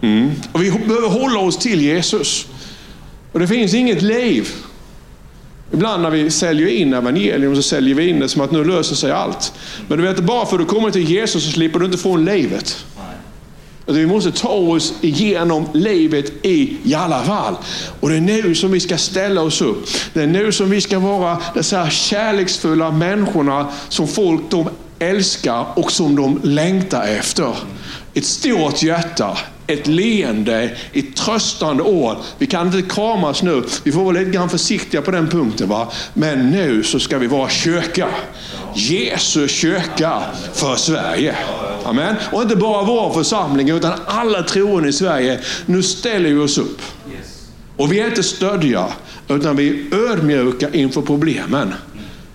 Mm. 0.05 0.31
Och 0.53 0.62
vi 0.62 0.71
behöver 0.71 1.09
hålla 1.09 1.40
oss 1.40 1.59
till 1.59 1.81
Jesus. 1.81 2.47
Och 3.33 3.40
det 3.40 3.47
finns 3.47 3.75
inget 3.75 4.03
liv. 4.03 4.49
Ibland 5.73 6.03
när 6.03 6.11
vi 6.11 6.31
säljer 6.31 6.69
in 6.69 6.95
evangelium 6.95 7.57
så 7.57 7.62
säljer 7.62 7.95
vi 7.95 8.09
in 8.09 8.21
det 8.21 8.29
som 8.29 8.40
att 8.43 8.51
nu 8.51 8.64
löser 8.64 8.97
sig 8.97 9.12
allt. 9.12 9.53
Men 9.88 9.99
du 9.99 10.05
vet, 10.05 10.21
bara 10.21 10.47
för 10.47 10.57
att 10.57 10.69
du 10.69 10.75
kommer 10.75 10.90
till 10.90 11.11
Jesus 11.11 11.45
så 11.45 11.51
slipper 11.51 11.79
du 11.79 11.87
inte 11.87 11.99
få 11.99 12.17
livet. 12.17 12.85
Vi 13.87 14.07
måste 14.07 14.33
ta 14.33 14.49
oss 14.49 14.95
igenom 15.01 15.69
livet 15.73 16.33
i, 16.43 16.77
i 16.85 16.95
alla 16.95 17.23
fall. 17.23 17.57
Och 18.01 18.09
det 18.09 18.17
är 18.17 18.21
nu 18.21 18.55
som 18.55 18.73
vi 18.73 18.81
ska 18.81 18.97
ställa 18.99 19.43
oss 19.43 19.62
upp. 19.62 19.88
Det 20.12 20.23
är 20.23 20.27
nu 20.27 20.53
som 20.53 20.71
vi 20.71 20.81
ska 20.81 20.99
vara 20.99 21.38
dessa 21.55 21.90
kärleksfulla 21.90 22.90
människorna 22.90 23.69
som 23.88 24.09
folk 24.09 24.40
de 24.51 24.69
älskar 24.99 25.67
och 25.75 25.93
som 25.93 26.17
de 26.17 26.40
längtar 26.43 27.07
efter. 27.07 27.57
Ett 28.14 28.25
stort 28.25 28.83
hjärta, 28.83 29.38
ett 29.66 29.87
leende, 29.87 30.77
ett 30.92 31.16
tröstande 31.16 31.83
ord. 31.83 32.16
Vi 32.38 32.46
kan 32.46 32.66
inte 32.66 32.94
kramas 32.94 33.42
nu. 33.42 33.62
Vi 33.85 33.92
får 33.92 34.05
vara 34.05 34.18
lite 34.18 34.31
grann 34.31 34.48
försiktiga 34.48 35.03
på 35.03 35.11
den 35.11 35.29
punkten. 35.29 35.68
Va? 35.68 35.92
Men 36.14 36.50
nu 36.50 36.83
så 36.83 37.00
ska 37.00 37.18
vi 37.18 37.27
vara 37.27 37.48
kyrka. 37.48 38.09
Jesu 38.74 39.48
kyrka 39.48 40.22
för 40.53 40.77
Sverige. 40.77 41.37
Amen. 41.85 42.14
Och 42.33 42.42
inte 42.42 42.57
bara 42.57 42.83
vår 42.85 43.12
församling 43.12 43.70
utan 43.70 43.92
alla 44.07 44.42
troende 44.42 44.88
i 44.88 44.92
Sverige. 44.92 45.40
Nu 45.66 45.83
ställer 45.83 46.31
vi 46.31 46.37
oss 46.37 46.59
upp. 46.59 46.81
Och 47.77 47.92
vi 47.92 48.00
är 48.00 48.07
inte 48.07 48.22
stödja 48.22 48.87
utan 49.29 49.57
vi 49.57 49.68
är 49.68 50.11
ödmjuka 50.11 50.68
inför 50.72 51.03
problemen. 51.03 51.74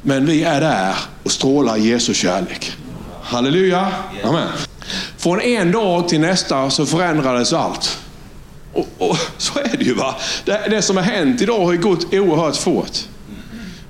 Men 0.01 0.25
vi 0.25 0.43
är 0.43 0.61
där 0.61 0.95
och 1.23 1.31
strålar 1.31 1.77
Jesu 1.77 2.13
kärlek. 2.13 2.71
Halleluja. 3.23 3.87
Amen. 4.23 4.47
Från 5.19 5.41
en 5.41 5.71
dag 5.71 6.09
till 6.09 6.19
nästa 6.19 6.69
så 6.69 6.85
förändrades 6.85 7.53
allt. 7.53 7.99
Och, 8.73 8.87
och 8.97 9.17
så 9.37 9.59
är 9.59 9.77
det 9.77 9.83
ju. 9.83 9.93
va. 9.93 10.15
Det, 10.45 10.67
det, 10.69 10.81
som 10.81 10.97
har 10.97 11.03
hänt 11.03 11.41
idag 11.41 11.65
har 11.65 11.71
ju 11.71 11.77
gått 11.77 12.13
oerhört 12.13 12.55
fort. 12.55 12.97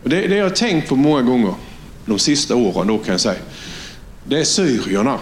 Och 0.04 0.10
det, 0.10 0.28
det 0.28 0.36
jag 0.36 0.46
har 0.46 0.50
tänkt 0.50 0.90
på 0.90 0.96
många 0.96 1.22
gånger 1.22 1.54
de 2.06 2.20
sista 2.20 2.56
åren 2.56 2.88
då 2.88 2.98
kan 2.98 3.12
jag 3.12 3.22
säga. 3.22 3.40
Det 4.24 4.40
är 4.40 4.44
syrierna. 4.44 5.20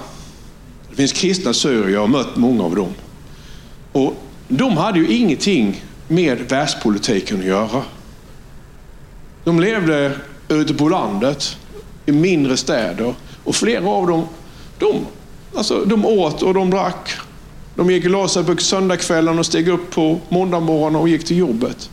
Det 0.90 0.96
finns 0.96 1.14
kristna 1.14 1.54
syrier, 1.54 1.90
jag 1.90 2.00
har 2.00 2.08
mött 2.08 2.36
många 2.36 2.64
av 2.64 2.76
dem. 2.76 2.94
Och 3.92 4.14
de 4.48 4.78
hade 4.78 5.00
ju 5.00 5.08
ingenting 5.08 5.84
med 6.08 6.38
världspolitiken 6.50 7.40
att 7.40 7.46
göra. 7.46 7.84
De 9.44 9.60
levde 9.60 10.12
ute 10.48 10.74
på 10.74 10.90
landet, 10.90 11.58
i 12.06 12.12
mindre 12.12 12.58
städer. 12.58 13.14
Och 13.44 13.56
flera 13.56 13.90
av 13.90 14.08
dem, 14.08 14.28
de, 14.80 15.06
alltså, 15.58 15.86
de 15.86 16.06
åt 16.06 16.42
och 16.42 16.54
de 16.54 16.70
drack. 16.70 17.10
De 17.76 17.92
gick 17.92 18.06
och 18.06 18.12
la 18.12 18.28
sig 18.28 18.44
på 18.44 18.58
söndagskvällen 18.58 19.40
och 19.40 19.46
steg 19.46 19.68
upp 19.68 19.92
på 19.92 20.20
måndagmorgonen 20.30 21.02
och 21.02 21.10
gick 21.10 21.26
till 21.26 21.38
jobbet. 21.38 21.90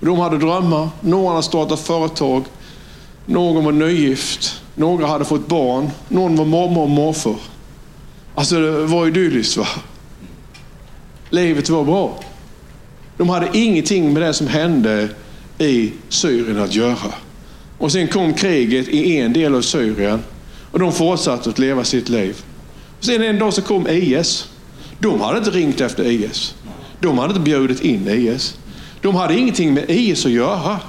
De 0.00 0.18
hade 0.18 0.38
drömmar. 0.38 0.88
Några 1.00 1.30
hade 1.30 1.42
startat 1.42 1.80
företag. 1.80 2.44
Någon 3.26 3.64
var 3.64 3.72
nygift. 3.72 4.62
Några 4.74 5.06
hade 5.06 5.24
fått 5.24 5.48
barn. 5.48 5.90
Någon 6.08 6.36
var 6.36 6.44
mormor 6.44 6.82
och 6.82 6.90
morfar. 6.90 7.36
Alltså 8.34 8.60
det 8.60 8.86
var 8.86 9.06
idylliskt 9.06 9.56
va. 9.56 9.66
Livet 11.30 11.68
var 11.68 11.84
bra. 11.84 12.18
De 13.16 13.28
hade 13.28 13.48
ingenting 13.52 14.12
med 14.12 14.22
det 14.22 14.34
som 14.34 14.46
hände 14.46 15.08
i 15.58 15.92
Syrien 16.08 16.60
att 16.60 16.74
göra. 16.74 17.12
Och 17.78 17.92
sen 17.92 18.08
kom 18.08 18.34
kriget 18.34 18.88
i 18.88 19.16
en 19.16 19.32
del 19.32 19.54
av 19.54 19.62
Syrien 19.62 20.22
och 20.72 20.78
de 20.78 20.92
fortsatte 20.92 21.50
att 21.50 21.58
leva 21.58 21.84
sitt 21.84 22.08
liv. 22.08 22.36
Sen 23.02 23.22
en 23.22 23.38
dag 23.38 23.54
så 23.54 23.62
kom 23.62 23.88
IS. 23.88 24.48
De 24.98 25.20
hade 25.20 25.38
inte 25.38 25.50
ringt 25.50 25.80
efter 25.80 26.04
IS. 26.04 26.54
De 27.00 27.18
hade 27.18 27.28
inte 27.28 27.40
bjudit 27.40 27.80
in 27.80 28.08
IS. 28.08 28.58
De 29.00 29.14
hade 29.14 29.38
ingenting 29.38 29.74
med 29.74 29.90
IS 29.90 30.26
att 30.26 30.32
göra. 30.32 30.80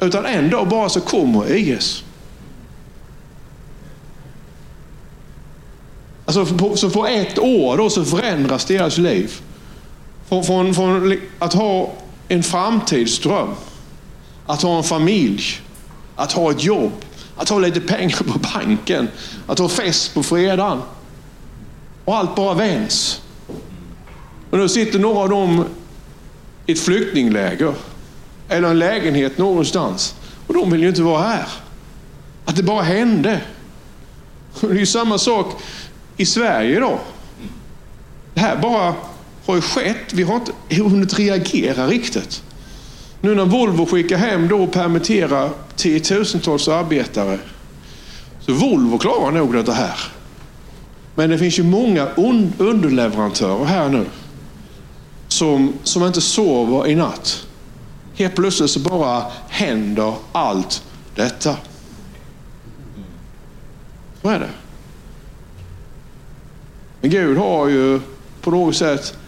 Utan 0.00 0.26
en 0.26 0.50
dag 0.50 0.68
bara 0.68 0.88
så 0.88 1.00
kommer 1.00 1.56
IS. 1.56 2.04
Alltså 6.24 6.46
på, 6.46 6.76
så 6.76 6.90
på 6.90 7.06
ett 7.06 7.38
år 7.38 7.76
då 7.76 7.90
så 7.90 8.04
förändras 8.04 8.64
deras 8.64 8.98
liv. 8.98 9.32
Från, 10.28 10.44
från, 10.44 10.74
från 10.74 11.20
att 11.38 11.52
ha 11.52 11.92
en 12.28 12.42
framtidsdröm, 12.42 13.48
att 14.46 14.62
ha 14.62 14.76
en 14.76 14.84
familj, 14.84 15.42
att 16.16 16.32
ha 16.32 16.50
ett 16.50 16.64
jobb, 16.64 16.92
att 17.36 17.48
ha 17.48 17.58
lite 17.58 17.80
pengar 17.80 18.22
på 18.32 18.38
banken, 18.38 19.08
att 19.46 19.58
ha 19.58 19.68
fest 19.68 20.14
på 20.14 20.22
fredagen. 20.22 20.80
Och 22.04 22.16
allt 22.16 22.34
bara 22.34 22.54
vänds. 22.54 23.22
Och 24.50 24.58
nu 24.58 24.68
sitter 24.68 24.98
några 24.98 25.18
av 25.18 25.28
dem 25.28 25.64
i 26.66 26.72
ett 26.72 26.80
flyktingläger 26.80 27.74
eller 28.48 28.68
en 28.68 28.78
lägenhet 28.78 29.38
någonstans. 29.38 30.14
Och 30.46 30.54
de 30.54 30.70
vill 30.70 30.82
ju 30.82 30.88
inte 30.88 31.02
vara 31.02 31.22
här. 31.22 31.48
Att 32.44 32.56
det 32.56 32.62
bara 32.62 32.82
hände. 32.82 33.40
Det 34.60 34.66
är 34.66 34.74
ju 34.74 34.86
samma 34.86 35.18
sak 35.18 35.62
i 36.16 36.26
Sverige 36.26 36.76
idag. 36.76 36.98
Det 38.34 38.40
här 38.40 38.56
bara 38.56 38.94
har 39.46 39.54
ju 39.54 39.60
skett. 39.60 40.12
Vi 40.12 40.22
har 40.22 40.34
inte 40.34 40.52
hunnit 40.82 41.18
reagera 41.18 41.86
riktigt. 41.86 42.42
Nu 43.20 43.34
när 43.34 43.44
Volvo 43.44 43.86
skickar 43.86 44.16
hem 44.16 44.48
då 44.48 44.62
och 44.62 44.72
permitterar 44.72 45.50
tiotusentals 45.76 46.68
arbetare. 46.68 47.38
Så 48.40 48.52
Volvo 48.52 48.98
klarar 48.98 49.30
nog 49.30 49.64
det 49.64 49.72
här. 49.72 49.98
Men 51.14 51.30
det 51.30 51.38
finns 51.38 51.58
ju 51.58 51.62
många 51.62 52.08
underleverantörer 52.58 53.64
här 53.64 53.88
nu 53.88 54.06
som, 55.28 55.72
som 55.82 56.06
inte 56.06 56.20
sover 56.20 56.86
i 56.86 56.94
natt. 56.94 57.46
Helt 58.14 58.34
plötsligt 58.34 58.70
så 58.70 58.80
bara 58.80 59.24
händer 59.48 60.14
allt 60.32 60.82
detta. 61.14 61.56
Så 64.22 64.28
är 64.28 64.38
det. 64.38 64.50
Men 67.00 67.10
Gud 67.10 67.38
har 67.38 67.68
ju 67.68 68.00
på 68.40 68.50
något 68.50 68.76
sätt 68.76 69.18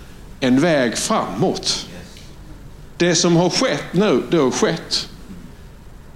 en 0.40 0.61
väg 0.61 0.99
framåt. 0.99 1.87
Det 2.96 3.14
som 3.14 3.37
har 3.37 3.51
skett 3.51 3.92
nu, 3.92 4.22
det 4.31 4.37
har 4.37 4.51
skett. 4.51 5.09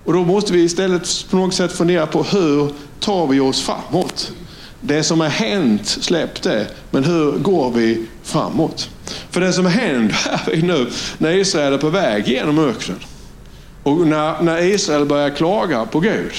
Och 0.05 0.13
då 0.13 0.25
måste 0.25 0.53
vi 0.53 0.63
istället 0.63 1.27
på 1.31 1.37
något 1.37 1.55
sätt 1.55 1.73
fundera 1.73 2.07
på 2.07 2.23
hur 2.23 2.73
tar 3.01 3.27
vi 3.27 3.41
oss 3.41 3.63
framåt? 3.63 4.33
Det 4.81 5.03
som 5.03 5.21
har 5.21 5.29
hänt, 5.29 5.87
släpp 5.87 6.43
det. 6.43 6.67
Men 6.91 7.05
hur 7.05 7.33
går 7.33 7.71
vi 7.71 8.07
framåt? 8.23 8.89
För 9.31 9.41
det 9.41 9.53
som 9.53 9.67
händer 9.67 10.15
här 10.15 10.63
nu, 10.63 10.87
när 11.19 11.31
Israel 11.31 11.73
är 11.73 11.79
på 11.79 11.89
väg 11.89 12.29
genom 12.29 12.59
öknen 12.59 12.99
och 13.83 14.07
när, 14.07 14.43
när 14.43 14.63
Israel 14.63 15.05
börjar 15.05 15.31
klaga 15.31 15.85
på 15.85 16.01
Gud. 16.01 16.33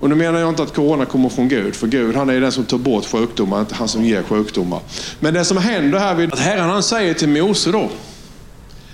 Och 0.00 0.08
nu 0.08 0.14
menar 0.14 0.38
jag 0.38 0.48
inte 0.48 0.62
att 0.62 0.74
corona 0.74 1.04
kommer 1.04 1.28
från 1.28 1.48
Gud, 1.48 1.74
för 1.74 1.86
Gud 1.86 2.16
han 2.16 2.30
är 2.30 2.40
den 2.40 2.52
som 2.52 2.64
tar 2.64 2.78
bort 2.78 3.06
sjukdomar, 3.06 3.60
inte 3.60 3.74
han 3.74 3.88
som 3.88 4.04
ger 4.04 4.22
sjukdomar. 4.22 4.80
Men 5.20 5.34
det 5.34 5.44
som 5.44 5.56
händer 5.56 5.98
här, 5.98 6.14
vid 6.14 6.32
att 6.32 6.38
Herren 6.38 6.70
han 6.70 6.82
säger 6.82 7.14
till 7.14 7.28
Mose 7.28 7.72
då, 7.72 7.88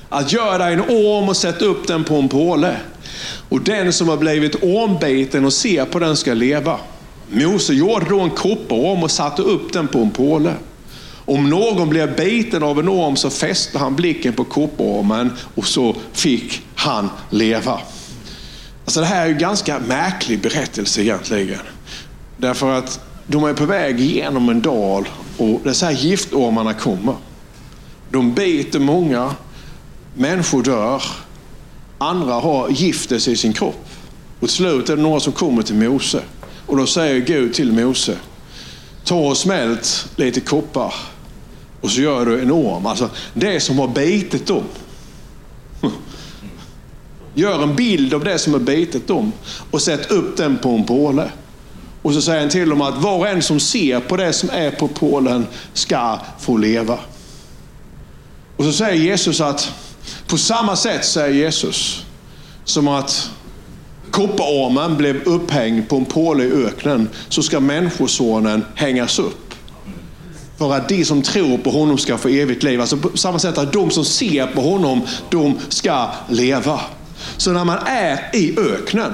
att 0.09 0.33
gör 0.33 0.59
dig 0.59 0.73
en 0.73 0.81
orm 0.81 1.29
och 1.29 1.37
sätt 1.37 1.63
upp 1.63 1.87
den 1.87 2.05
på 2.05 2.15
en 2.15 2.29
påle. 2.29 2.77
Och 3.49 3.61
den 3.61 3.93
som 3.93 4.09
har 4.09 4.17
blivit 4.17 4.63
ormbiten 4.63 5.45
och 5.45 5.53
ser 5.53 5.85
på 5.85 5.99
den 5.99 6.17
ska 6.17 6.35
leva. 6.35 6.79
Mose 7.35 7.75
gjorde 7.75 8.07
då 8.09 8.21
en 8.21 8.31
kopparorm 8.31 9.03
och 9.03 9.11
satte 9.11 9.43
upp 9.43 9.73
den 9.73 9.89
på 9.89 9.99
en 9.99 10.11
påle. 10.11 10.55
Om 11.25 11.51
någon 11.51 11.89
blev 11.89 12.17
biten 12.17 12.63
av 12.63 12.79
en 12.79 12.89
orm 12.89 13.17
så 13.17 13.31
fäste 13.31 13.79
han 13.79 13.97
blicken 13.97 14.33
på 14.33 14.45
kopparormen 14.45 15.33
och 15.55 15.67
så 15.67 15.97
fick 16.13 16.63
han 16.75 17.11
leva. 17.31 17.81
Alltså 18.85 19.01
det 19.01 19.07
här 19.07 19.27
är 19.27 19.31
en 19.31 19.39
ganska 19.39 19.79
märklig 19.79 20.41
berättelse 20.41 21.03
egentligen. 21.03 21.61
Därför 22.37 22.71
att 22.71 23.01
de 23.27 23.45
är 23.45 23.55
på 23.55 23.65
väg 23.65 24.01
genom 24.01 24.49
en 24.49 24.63
dal 24.63 25.09
och 25.37 25.61
det 25.63 25.71
är 25.71 25.73
så 25.73 25.87
här 25.87 25.93
giftormarna 25.93 26.75
kommer. 26.75 27.15
De 28.11 28.35
biter 28.35 28.79
många, 28.79 29.35
människor 30.15 30.63
dör, 30.63 31.03
andra 31.99 32.35
har 32.35 32.69
giftet 32.69 33.29
i 33.29 33.37
sin 33.37 33.53
kropp. 33.53 33.89
Och 34.41 34.49
till 34.49 34.57
slut 34.57 34.89
är 34.89 34.97
det 34.97 35.03
några 35.03 35.21
som 35.21 35.33
kommer 35.33 35.63
till 35.63 35.75
Mose. 35.75 36.23
Och 36.67 36.77
då 36.77 36.87
säger 36.87 37.21
Gud 37.21 37.55
till 37.55 37.73
Mose, 37.73 38.17
ta 39.05 39.17
och 39.17 39.37
smält 39.37 40.09
lite 40.17 40.41
koppar 40.41 40.95
och 41.81 41.91
så 41.91 42.01
gör 42.01 42.27
du 42.27 42.43
en 42.43 42.53
orm. 42.53 42.87
Alltså 42.87 43.11
det 43.35 43.61
som 43.61 43.79
har 43.79 43.89
bitit 43.89 44.47
dem. 44.47 44.65
Gör 47.35 47.63
en 47.63 47.77
bild 47.77 48.15
av 48.15 48.25
det 48.25 48.39
som 48.39 48.53
har 48.53 48.61
bitit 48.61 49.07
dem 49.07 49.33
och 49.71 49.83
sätt 49.83 50.11
upp 50.11 50.37
den 50.37 50.59
på 50.59 50.69
en 50.69 50.85
påle. 50.85 51.31
Och 52.03 52.13
så 52.13 52.23
säger 52.23 52.41
han 52.41 52.51
till 52.51 52.69
dem 52.69 52.81
att 52.81 53.03
var 53.03 53.19
och 53.19 53.29
en 53.29 53.43
som 53.43 53.61
ser 53.61 54.01
på 54.01 54.17
det 54.17 54.33
som 54.33 54.51
är 54.51 54.71
på 54.71 54.89
pålen 54.89 55.47
ska 55.73 56.19
få 56.41 56.57
leva. 56.57 56.99
Och 58.57 58.65
så 58.65 58.73
säger 58.73 59.05
Jesus 59.05 59.41
att 59.41 59.73
på 60.27 60.39
samma 60.39 60.77
sätt 60.77 61.05
säger 61.05 61.35
Jesus 61.35 62.05
som 62.65 62.89
att 62.89 63.31
kopparormen 64.15 64.97
blev 64.97 65.23
upphängd 65.25 65.89
på 65.89 65.97
en 65.97 66.05
påle 66.05 66.45
i 66.45 66.53
öknen 66.67 67.09
så 67.29 67.43
ska 67.43 67.61
Människosonen 67.61 68.65
hängas 68.75 69.19
upp. 69.19 69.55
För 70.59 70.75
att 70.75 70.89
de 70.89 71.05
som 71.05 71.23
tror 71.23 71.59
på 71.59 71.71
honom 71.71 71.99
ska 71.99 72.19
få 72.19 72.29
evigt 72.29 72.63
liv. 72.63 72.81
Alltså 72.81 72.97
på 72.97 73.17
samma 73.17 73.39
sätt 73.39 73.59
att 73.59 73.73
de 73.73 73.91
som 73.91 74.05
ser 74.05 74.47
på 74.47 74.61
honom, 74.61 75.01
de 75.31 75.59
ska 75.69 76.11
leva. 76.29 76.81
Så 77.37 77.53
när 77.53 77.65
man 77.65 77.79
är 77.87 78.31
i 78.33 78.59
öknen 78.59 79.13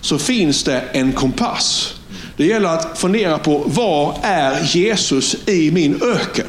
så 0.00 0.18
finns 0.18 0.64
det 0.64 0.80
en 0.80 1.12
kompass. 1.12 1.94
Det 2.36 2.46
gäller 2.46 2.68
att 2.68 2.98
fundera 2.98 3.38
på 3.38 3.62
var 3.66 4.18
är 4.22 4.76
Jesus 4.76 5.48
i 5.48 5.70
min 5.70 6.02
öken? 6.02 6.46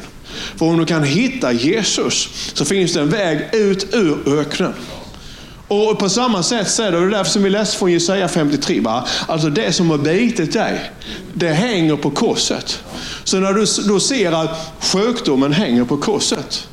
För 0.56 0.66
om 0.66 0.78
du 0.78 0.86
kan 0.86 1.04
hitta 1.04 1.52
Jesus 1.52 2.28
så 2.54 2.64
finns 2.64 2.92
det 2.92 3.00
en 3.00 3.10
väg 3.10 3.48
ut 3.52 3.94
ur 3.94 4.38
öknen. 4.40 4.72
Och 5.68 5.98
på 5.98 6.08
samma 6.08 6.42
sätt 6.42 6.70
så 6.70 6.82
är 6.82 6.92
det, 6.92 6.98
och 6.98 7.04
det 7.04 7.10
därför 7.10 7.30
som 7.30 7.42
vi 7.42 7.50
läste 7.50 7.78
från 7.78 7.92
Jesaja 7.92 8.28
53. 8.28 8.80
Va? 8.80 9.04
Alltså 9.28 9.50
det 9.50 9.72
som 9.72 9.90
har 9.90 9.98
bitit 9.98 10.52
dig, 10.52 10.90
det 11.34 11.48
hänger 11.48 11.96
på 11.96 12.10
korset. 12.10 12.82
Så 13.24 13.40
när 13.40 13.52
du 13.52 13.66
då 13.88 14.00
ser 14.00 14.32
att 14.32 14.72
sjukdomen 14.80 15.52
hänger 15.52 15.84
på 15.84 15.96
korset, 15.96 16.68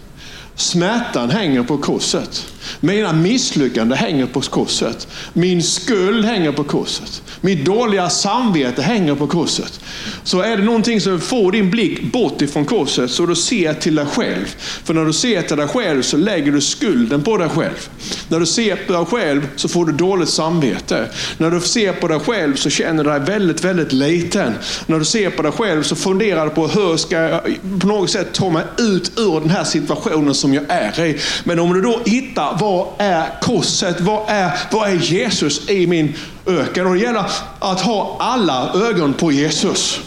smärtan 0.56 1.30
hänger 1.30 1.64
på 1.64 1.78
korset, 1.78 2.46
mina 2.80 3.14
misslyckanden 3.14 3.98
hänger 3.98 4.26
på 4.26 4.42
korset. 4.42 5.08
Min 5.34 5.64
skuld 5.64 6.26
hänger 6.26 6.52
på 6.52 6.64
korset. 6.64 7.22
Mitt 7.42 7.66
dåliga 7.66 8.10
samvete 8.10 8.82
hänger 8.82 9.16
på 9.16 9.28
korset. 9.28 9.80
Så 10.24 10.42
är 10.42 10.58
det 10.58 10.64
någonting 10.64 11.02
som 11.02 11.22
får 11.22 11.52
din 11.52 11.72
blick 11.72 12.02
bort 12.02 12.42
ifrån 12.42 12.66
korset 12.66 13.12
så 13.12 13.26
du 13.26 13.36
ser 13.36 13.74
till 13.74 13.96
dig 13.96 14.06
själv. 14.06 14.56
För 14.84 14.94
när 14.94 15.06
du 15.06 15.14
ser 15.14 15.42
till 15.42 15.58
dig 15.58 15.68
själv 15.68 16.02
så 16.02 16.18
lägger 16.18 16.52
du 16.52 16.62
skulden 16.62 17.24
på 17.24 17.38
dig 17.38 17.50
själv. 17.50 17.90
När 18.28 18.40
du 18.40 18.46
ser 18.46 18.76
på 18.76 18.94
dig 18.94 19.06
själv 19.06 19.48
så 19.56 19.68
får 19.70 19.86
du 19.86 19.92
dåligt 19.92 20.30
samvete. 20.30 21.10
När 21.38 21.52
du 21.52 21.60
ser 21.60 21.94
på 21.94 22.08
dig 22.08 22.20
själv 22.20 22.56
så 22.56 22.70
känner 22.70 23.04
du 23.04 23.10
dig 23.10 23.20
väldigt, 23.20 23.64
väldigt 23.64 23.94
liten. 23.94 24.54
När 24.86 25.00
du 25.00 25.06
ser 25.06 25.30
på 25.30 25.42
dig 25.42 25.52
själv 25.52 25.84
så 25.84 25.96
funderar 25.96 26.46
du 26.46 26.52
på 26.52 26.68
hur 26.68 26.98
ska 26.98 27.16
jag 27.16 27.42
på 27.80 27.88
något 27.88 28.10
sätt 28.10 28.34
ta 28.34 28.50
mig 28.50 28.64
ut 28.78 29.12
ur 29.20 29.40
den 29.40 29.50
här 29.50 29.64
situationen 29.64 30.34
som 30.34 30.54
jag 30.54 30.64
är 30.68 31.06
i. 31.06 31.18
Men 31.44 31.60
om 31.60 31.74
du 31.74 31.82
då 31.82 32.02
hittar 32.06 32.51
vad 32.60 32.88
är 32.98 33.42
korset? 33.42 34.02
Vad 34.02 34.24
är, 34.28 34.52
vad 34.72 34.90
är 34.90 34.96
Jesus 34.96 35.70
i 35.70 35.88
min 35.88 36.16
öken? 36.46 36.88
Och 36.88 36.94
det 36.94 37.00
gäller 37.00 37.26
att 37.60 37.82
ha 37.82 38.18
alla 38.20 38.72
ögon 38.74 39.14
på 39.14 39.32
Jesus. 39.32 40.00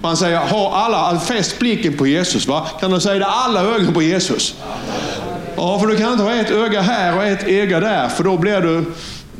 Man 0.00 0.16
säger, 0.16 0.38
ha 0.38 0.74
alla, 0.74 1.20
fäst 1.20 1.58
blicken 1.58 1.96
på 1.96 2.06
Jesus. 2.06 2.46
Va? 2.46 2.66
Kan 2.80 2.90
du 2.90 3.00
säga 3.00 3.18
det? 3.18 3.26
Alla 3.26 3.60
ögon 3.60 3.94
på 3.94 4.02
Jesus. 4.02 4.54
Ja, 5.56 5.78
för 5.78 5.86
du 5.86 5.96
kan 5.96 6.12
inte 6.12 6.24
ha 6.24 6.32
ett 6.32 6.50
öga 6.50 6.80
här 6.80 7.16
och 7.16 7.24
ett 7.24 7.48
öga 7.48 7.80
där, 7.80 8.08
för 8.08 8.24
då 8.24 8.36
blir 8.36 8.60
du 8.60 8.84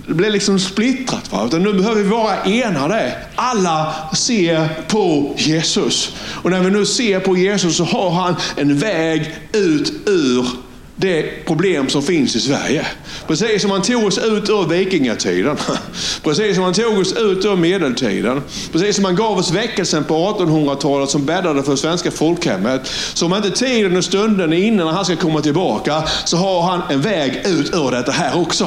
det 0.06 0.14
blir 0.14 0.30
liksom 0.30 0.58
splittrat. 0.58 1.32
Va? 1.32 1.44
Utan 1.46 1.62
nu 1.62 1.72
behöver 1.72 2.02
vi 2.02 2.08
vara 2.08 2.36
enade. 2.36 3.12
Alla 3.34 3.94
ser 4.14 4.68
på 4.88 5.34
Jesus. 5.36 6.12
Och 6.42 6.50
när 6.50 6.60
vi 6.60 6.70
nu 6.70 6.86
ser 6.86 7.20
på 7.20 7.36
Jesus 7.36 7.76
så 7.76 7.84
har 7.84 8.10
han 8.10 8.36
en 8.56 8.78
väg 8.78 9.34
ut 9.52 9.92
ur 10.06 10.46
det 10.96 11.44
problem 11.46 11.88
som 11.88 12.02
finns 12.02 12.36
i 12.36 12.40
Sverige. 12.40 12.86
Precis 13.26 13.62
som 13.62 13.70
han 13.70 13.82
tog 13.82 14.04
oss 14.04 14.18
ut 14.18 14.50
ur 14.50 14.68
vikingatiden. 14.68 15.56
Precis 16.22 16.54
som 16.54 16.64
han 16.64 16.74
tog 16.74 16.98
oss 16.98 17.12
ut 17.12 17.44
ur 17.44 17.56
medeltiden. 17.56 18.42
Precis 18.72 18.96
som 18.96 19.04
han 19.04 19.16
gav 19.16 19.38
oss 19.38 19.50
väckelsen 19.50 20.04
på 20.04 20.14
1800-talet 20.14 21.10
som 21.10 21.24
bäddade 21.26 21.62
för 21.62 21.76
svenska 21.76 22.10
folkhemmet. 22.10 22.86
Så 23.14 23.26
om 23.26 23.34
inte 23.34 23.50
tiden 23.50 23.96
och 23.96 24.04
stunden 24.04 24.52
är 24.52 24.56
inne 24.56 24.84
när 24.84 24.92
han 24.92 25.04
ska 25.04 25.16
komma 25.16 25.40
tillbaka 25.40 26.02
så 26.24 26.36
har 26.36 26.62
han 26.62 26.82
en 26.90 27.00
väg 27.00 27.42
ut 27.46 27.74
ur 27.74 27.90
detta 27.90 28.12
här 28.12 28.40
också. 28.40 28.66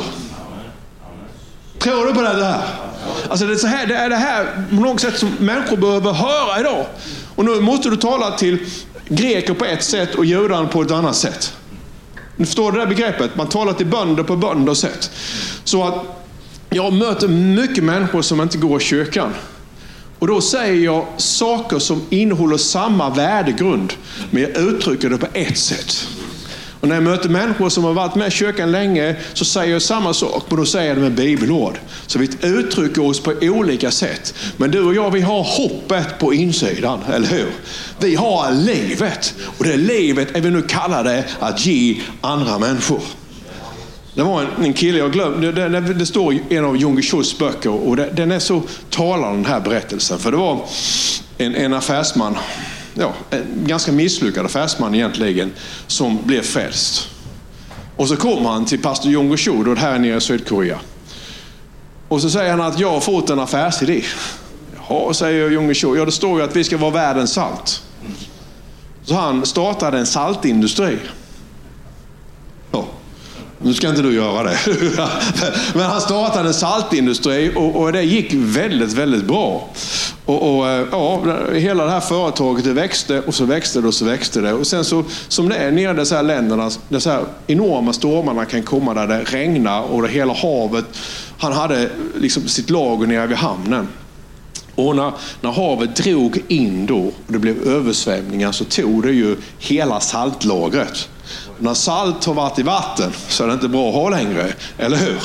Tror 1.79 2.05
du 2.05 2.13
på 2.13 2.21
det 2.21 2.27
här? 2.27 2.61
Alltså 3.29 3.45
det, 3.45 3.53
är 3.53 3.57
så 3.57 3.67
här, 3.67 3.87
det 3.87 3.95
är 3.95 4.09
det 4.09 4.15
här 4.15 4.65
på 4.69 4.75
något 4.75 5.01
sätt 5.01 5.17
som 5.17 5.29
människor 5.39 5.77
behöver 5.77 6.11
höra 6.11 6.59
idag. 6.59 6.85
Och 7.35 7.45
nu 7.45 7.61
måste 7.61 7.89
du 7.89 7.97
tala 7.97 8.37
till 8.37 8.59
greker 9.07 9.53
på 9.53 9.65
ett 9.65 9.83
sätt 9.83 10.15
och 10.15 10.25
judar 10.25 10.65
på 10.65 10.81
ett 10.81 10.91
annat 10.91 11.15
sätt. 11.15 11.53
Du 12.37 12.45
förstår 12.45 12.71
det 12.71 12.79
där 12.79 12.87
begreppet? 12.87 13.35
Man 13.35 13.47
talar 13.47 13.73
till 13.73 13.85
bönder 13.85 14.23
på 14.23 14.35
bönders 14.35 14.77
sätt. 14.77 15.11
Så 15.63 15.83
att 15.83 16.25
jag 16.69 16.93
möter 16.93 17.27
mycket 17.27 17.83
människor 17.83 18.21
som 18.21 18.41
inte 18.41 18.57
går 18.57 18.81
i 18.81 18.83
kyrkan. 18.83 19.33
Och 20.19 20.27
då 20.27 20.41
säger 20.41 20.85
jag 20.85 21.05
saker 21.17 21.79
som 21.79 22.01
innehåller 22.09 22.57
samma 22.57 23.09
värdegrund, 23.09 23.93
men 24.31 24.41
jag 24.41 24.57
uttrycker 24.57 25.09
det 25.09 25.17
på 25.17 25.27
ett 25.33 25.57
sätt. 25.57 26.07
Och 26.85 26.89
när 26.89 26.95
jag 26.95 27.03
möter 27.03 27.29
människor 27.29 27.69
som 27.69 27.83
har 27.83 27.93
varit 27.93 28.15
med 28.15 28.27
i 28.27 28.31
kyrkan 28.31 28.71
länge 28.71 29.15
så 29.33 29.45
säger 29.45 29.73
jag 29.73 29.81
samma 29.81 30.13
sak, 30.13 30.43
men 30.49 30.57
då 30.57 30.65
säger 30.65 30.87
jag 30.87 30.97
det 30.97 31.01
med 31.01 31.11
bibelord. 31.11 31.79
Så 32.07 32.19
vi 32.19 32.29
uttrycker 32.41 33.05
oss 33.05 33.19
på 33.19 33.33
olika 33.41 33.91
sätt. 33.91 34.33
Men 34.57 34.71
du 34.71 34.81
och 34.83 34.95
jag, 34.95 35.11
vi 35.11 35.21
har 35.21 35.43
hoppet 35.43 36.19
på 36.19 36.33
insidan, 36.33 36.99
eller 37.13 37.27
hur? 37.27 37.51
Vi 37.99 38.15
har 38.15 38.51
livet. 38.51 39.35
Och 39.57 39.65
det 39.65 39.77
livet 39.77 40.35
är 40.37 40.41
vi 40.41 40.49
nu 40.49 40.61
kallade 40.61 41.23
att 41.39 41.65
ge 41.65 42.01
andra 42.21 42.59
människor. 42.59 43.01
Det 44.13 44.23
var 44.23 44.41
en, 44.41 44.65
en 44.65 44.73
kille, 44.73 44.97
jag 44.97 45.11
glömde, 45.11 45.51
det, 45.51 45.69
det, 45.69 45.93
det, 45.93 46.05
står 46.05 46.33
i 46.33 46.41
en 46.49 46.65
av 46.65 46.77
Jung 46.77 47.01
Chus 47.01 47.37
böcker 47.37 47.87
och 47.87 47.95
det, 47.95 48.09
den 48.13 48.31
är 48.31 48.39
så 48.39 48.61
talande 48.89 49.37
den 49.37 49.45
här 49.45 49.59
berättelsen. 49.59 50.19
För 50.19 50.31
det 50.31 50.37
var 50.37 50.65
en, 51.37 51.55
en 51.55 51.73
affärsman, 51.73 52.37
ja, 52.95 53.13
en 53.29 53.63
ganska 53.67 53.91
misslyckad 53.91 54.45
affärsman 54.45 54.95
egentligen, 54.95 55.53
som 55.87 56.19
blev 56.23 56.41
frälst. 56.41 57.07
Och 57.95 58.07
så 58.07 58.15
kommer 58.15 58.49
han 58.49 58.65
till 58.65 58.81
pastor 58.81 59.11
Jong 59.11 59.37
Chodo 59.37 59.73
det 59.73 59.79
här 59.79 59.99
nere 59.99 60.17
i 60.17 60.21
Sydkorea. 60.21 60.79
Och 62.07 62.21
så 62.21 62.29
säger 62.29 62.51
han 62.51 62.61
att 62.61 62.79
jag 62.79 62.91
har 62.91 62.99
fått 62.99 63.29
en 63.29 63.39
affärsidé. 63.39 64.03
Jaha, 64.87 65.13
säger 65.13 65.49
Jong 65.49 65.73
Cho, 65.73 65.95
ja 65.95 66.05
det 66.05 66.11
står 66.11 66.39
ju 66.39 66.45
att 66.45 66.55
vi 66.55 66.63
ska 66.63 66.77
vara 66.77 66.91
världens 66.91 67.33
salt. 67.33 67.83
Så 69.03 69.15
han 69.15 69.45
startade 69.45 69.97
en 69.97 70.05
saltindustri. 70.05 70.97
Nu 73.61 73.73
ska 73.73 73.89
inte 73.89 74.01
du 74.01 74.13
göra 74.13 74.43
det. 74.43 74.57
Men 75.73 75.83
han 75.83 76.01
startade 76.01 76.47
en 76.47 76.53
saltindustri 76.53 77.51
och, 77.55 77.75
och 77.75 77.91
det 77.91 78.03
gick 78.03 78.33
väldigt, 78.33 78.93
väldigt 78.93 79.25
bra. 79.25 79.69
Och, 80.25 80.57
och, 80.57 80.69
eh, 80.69 80.87
ja, 80.91 81.21
hela 81.53 81.85
det 81.85 81.91
här 81.91 81.99
företaget 81.99 82.65
det 82.65 82.73
växte 82.73 83.21
och 83.21 83.35
så 83.35 83.45
växte 83.45 83.81
det 83.81 83.87
och 83.87 83.93
så 83.93 84.05
växte 84.05 84.41
det. 84.41 84.53
Och 84.53 84.67
sen 84.67 84.85
så, 84.85 85.03
som 85.27 85.49
det 85.49 85.55
är 85.55 85.71
nere 85.71 85.91
i 85.91 85.95
dessa 85.95 86.15
här 86.15 86.23
länderna, 86.23 86.69
dessa 86.89 87.11
här 87.11 87.23
enorma 87.47 87.93
stormarna 87.93 88.45
kan 88.45 88.63
komma 88.63 88.93
där 88.93 89.07
det 89.07 89.23
regnar 89.23 89.81
och 89.81 90.01
det 90.01 90.07
hela 90.07 90.33
havet. 90.33 90.85
Han 91.37 91.53
hade 91.53 91.89
liksom 92.15 92.47
sitt 92.47 92.69
lager 92.69 93.07
nere 93.07 93.27
vid 93.27 93.37
hamnen. 93.37 93.87
Och 94.75 94.95
när, 94.95 95.11
när 95.41 95.51
havet 95.51 95.95
drog 95.95 96.41
in 96.47 96.85
då 96.85 96.99
och 96.99 97.13
det 97.27 97.39
blev 97.39 97.67
översvämningar 97.67 98.51
så 98.51 98.63
tog 98.63 99.03
det 99.03 99.11
ju 99.11 99.35
hela 99.59 99.99
saltlagret. 99.99 101.09
När 101.59 101.73
salt 101.73 102.25
har 102.25 102.33
varit 102.33 102.59
i 102.59 102.63
vatten 102.63 103.11
så 103.27 103.43
är 103.43 103.47
det 103.47 103.53
inte 103.53 103.67
bra 103.67 103.89
att 103.89 103.95
ha 103.95 104.09
längre, 104.09 104.53
eller 104.77 104.97
hur? 104.97 105.21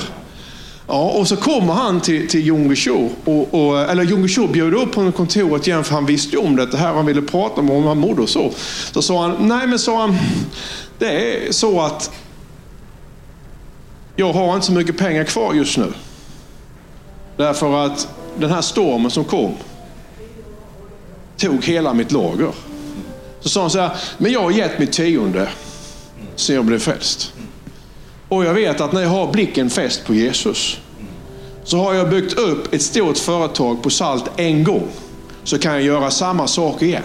Ja, 0.87 1.11
och 1.11 1.29
så 1.29 1.37
kommer 1.37 1.73
han 1.73 2.01
till, 2.01 2.29
till 2.29 2.47
Jung 2.47 2.77
och, 3.25 3.55
och, 3.55 3.81
eller 3.81 4.03
Jung 4.03 4.53
bjöd 4.53 4.75
upp 4.75 4.95
honom 4.95 5.13
på 5.13 5.17
kontoret 5.17 5.67
igen 5.67 5.85
för 5.85 5.95
han 5.95 6.07
visste 6.07 6.37
om 6.37 6.57
det, 6.57 6.67
det 6.67 6.77
här 6.77 6.93
han 6.93 7.07
ville 7.07 7.23
prata 7.23 7.61
om, 7.61 7.71
om 7.71 7.87
han 7.87 7.99
mådde 7.99 8.23
och 8.23 8.29
så. 8.29 8.51
Så 8.93 9.03
sa 9.03 9.23
han, 9.23 9.49
nej 9.49 9.67
men 9.67 9.79
sa 9.79 10.01
han, 10.01 10.19
det 10.99 11.47
är 11.47 11.53
så 11.53 11.81
att 11.81 12.11
jag 14.17 14.33
har 14.33 14.55
inte 14.55 14.67
så 14.67 14.73
mycket 14.73 14.99
pengar 14.99 15.25
kvar 15.25 15.55
just 15.55 15.79
nu. 15.79 15.93
Därför 17.37 17.87
att 17.87 18.09
den 18.39 18.51
här 18.51 18.61
stormen 18.61 19.11
som 19.11 19.25
kom 19.25 19.55
tog 21.37 21.65
hela 21.65 21.95
mitt 21.95 22.13
lager. 22.13 22.53
Så 23.41 23.49
sa 23.49 23.61
han 23.61 23.71
så 23.71 23.79
här, 23.79 23.91
men 24.19 24.33
jag 24.33 24.41
har 24.41 24.51
gett 24.51 24.79
mitt 24.79 24.93
tionde 24.93 25.49
sen 26.41 26.57
jag 26.57 26.65
blev 26.65 26.79
frälst. 26.79 27.33
Och 28.29 28.45
jag 28.45 28.55
vet 28.55 28.81
att 28.81 28.93
när 28.93 29.03
jag 29.03 29.09
har 29.09 29.33
blicken 29.33 29.71
fäst 29.71 30.05
på 30.07 30.15
Jesus 30.15 30.79
så 31.65 31.79
har 31.79 31.95
jag 31.95 32.11
byggt 32.11 32.33
upp 32.33 32.75
ett 32.75 32.83
stort 32.83 33.19
företag 33.19 33.83
på 33.83 33.91
salt 33.91 34.31
en 34.37 34.65
gång. 34.65 34.89
Så 35.45 35.59
kan 35.59 35.73
jag 35.73 35.83
göra 35.83 36.11
samma 36.11 36.47
sak 36.47 36.83
igen. 36.83 37.03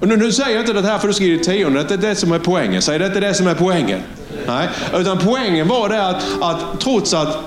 Och 0.00 0.08
nu, 0.08 0.16
nu 0.16 0.32
säger 0.32 0.50
jag 0.50 0.62
inte 0.62 0.72
det 0.72 0.82
här 0.82 0.98
för 0.98 1.08
att 1.08 1.10
du 1.10 1.14
ska 1.14 1.24
ge 1.24 1.38
tionde, 1.38 1.84
det 1.84 1.94
är 1.94 1.98
det 1.98 2.14
som 2.14 2.32
är 2.32 2.38
poängen. 2.38 2.82
Säg 2.82 2.98
det 2.98 3.06
inte 3.06 3.20
det 3.20 3.34
som 3.34 3.46
är 3.46 3.54
poängen. 3.54 4.00
Nej, 4.46 4.68
utan 4.94 5.18
poängen 5.18 5.68
var 5.68 5.88
det 5.88 6.08
att, 6.08 6.24
att 6.40 6.80
trots 6.80 7.14
att 7.14 7.38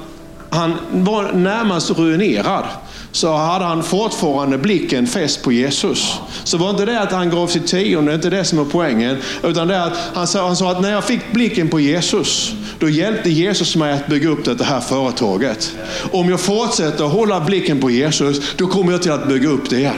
han 0.50 0.78
var 0.92 1.32
närmast 1.32 1.90
ruinerad 1.90 2.66
så 3.14 3.34
hade 3.34 3.66
han 3.66 3.84
fortfarande 3.84 4.58
blicken 4.58 5.08
fäst 5.08 5.44
på 5.44 5.52
Jesus. 5.52 6.20
Så 6.44 6.58
var 6.58 6.70
inte 6.70 6.86
det 6.86 7.02
att 7.02 7.12
han 7.12 7.30
gav 7.30 7.48
sitt 7.48 7.68
tionde, 7.68 8.16
inte 8.16 8.30
det 8.30 8.46
som 8.46 8.60
är 8.60 8.66
poängen. 8.66 9.18
Utan 9.44 9.68
det 9.68 9.84
att 9.84 9.98
han 10.14 10.28
sa, 10.28 10.48
han 10.48 10.56
sa 10.56 10.72
att 10.72 10.82
när 10.82 10.92
jag 10.92 11.04
fick 11.04 11.34
blicken 11.34 11.70
på 11.70 11.80
Jesus, 11.80 12.54
då 12.80 12.90
hjälpte 12.90 13.30
Jesus 13.30 13.76
mig 13.76 13.94
att 13.94 14.08
bygga 14.08 14.30
upp 14.30 14.46
det 14.46 14.64
här 14.64 14.80
företaget. 14.80 15.76
Om 16.12 16.30
jag 16.30 16.40
fortsätter 16.40 17.04
hålla 17.04 17.40
blicken 17.40 17.82
på 17.82 17.90
Jesus, 17.90 18.56
då 18.58 18.68
kommer 18.68 18.92
jag 18.92 19.02
till 19.02 19.12
att 19.12 19.28
bygga 19.28 19.50
upp 19.50 19.70
det 19.70 19.78
igen. 19.78 19.94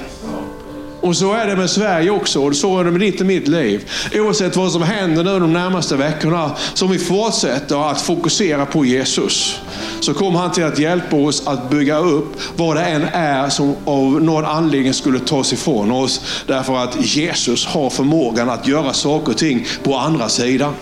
Och 1.05 1.17
så 1.17 1.33
är 1.33 1.47
det 1.47 1.55
med 1.55 1.69
Sverige 1.69 2.09
också 2.09 2.41
och 2.41 2.55
så 2.55 2.79
är 2.79 2.83
det 2.83 2.91
med 2.91 2.99
ditt 2.99 3.19
och 3.19 3.25
mitt 3.25 3.47
liv. 3.47 3.89
Oavsett 4.13 4.55
vad 4.55 4.71
som 4.71 4.81
händer 4.81 5.23
nu 5.23 5.39
de 5.39 5.53
närmaste 5.53 5.95
veckorna, 5.95 6.51
så 6.73 6.85
om 6.85 6.91
vi 6.91 6.99
fortsätter 6.99 7.91
att 7.91 8.01
fokusera 8.01 8.65
på 8.65 8.85
Jesus, 8.85 9.59
så 9.99 10.13
kommer 10.13 10.39
han 10.39 10.51
till 10.51 10.63
att 10.63 10.79
hjälpa 10.79 11.15
oss 11.15 11.47
att 11.47 11.69
bygga 11.69 11.97
upp 11.97 12.35
vad 12.55 12.75
det 12.75 12.83
än 12.83 13.03
är 13.13 13.49
som 13.49 13.75
av 13.85 14.23
någon 14.23 14.45
anledning 14.45 14.93
skulle 14.93 15.19
tas 15.19 15.53
ifrån 15.53 15.91
oss. 15.91 16.21
Därför 16.47 16.77
att 16.77 17.05
Jesus 17.05 17.65
har 17.65 17.89
förmågan 17.89 18.49
att 18.49 18.67
göra 18.67 18.93
saker 18.93 19.31
och 19.31 19.37
ting 19.37 19.65
på 19.83 19.95
andra 19.95 20.29
sidan. 20.29 20.73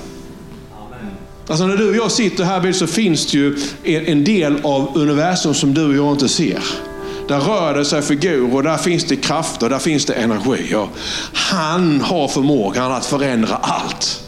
Alltså 1.47 1.67
när 1.67 1.77
du 1.77 1.89
och 1.89 1.95
jag 1.95 2.11
sitter 2.11 2.43
här 2.43 2.71
så 2.71 2.87
finns 2.87 3.25
det 3.31 3.37
ju 3.37 3.57
en 3.83 4.23
del 4.23 4.55
av 4.63 4.91
universum 4.95 5.53
som 5.53 5.73
du 5.73 5.85
och 5.85 5.95
jag 5.95 6.11
inte 6.11 6.29
ser. 6.29 6.59
Där 7.27 7.39
rör 7.39 7.73
det 7.73 7.85
sig 7.85 8.01
figurer, 8.01 8.63
där 8.63 8.77
finns 8.77 9.03
det 9.03 9.15
krafter, 9.15 9.69
där 9.69 9.79
finns 9.79 10.05
det 10.05 10.13
energi. 10.13 10.75
Han 11.33 12.01
har 12.01 12.27
förmågan 12.27 12.91
att 12.91 13.05
förändra 13.05 13.55
allt. 13.55 14.23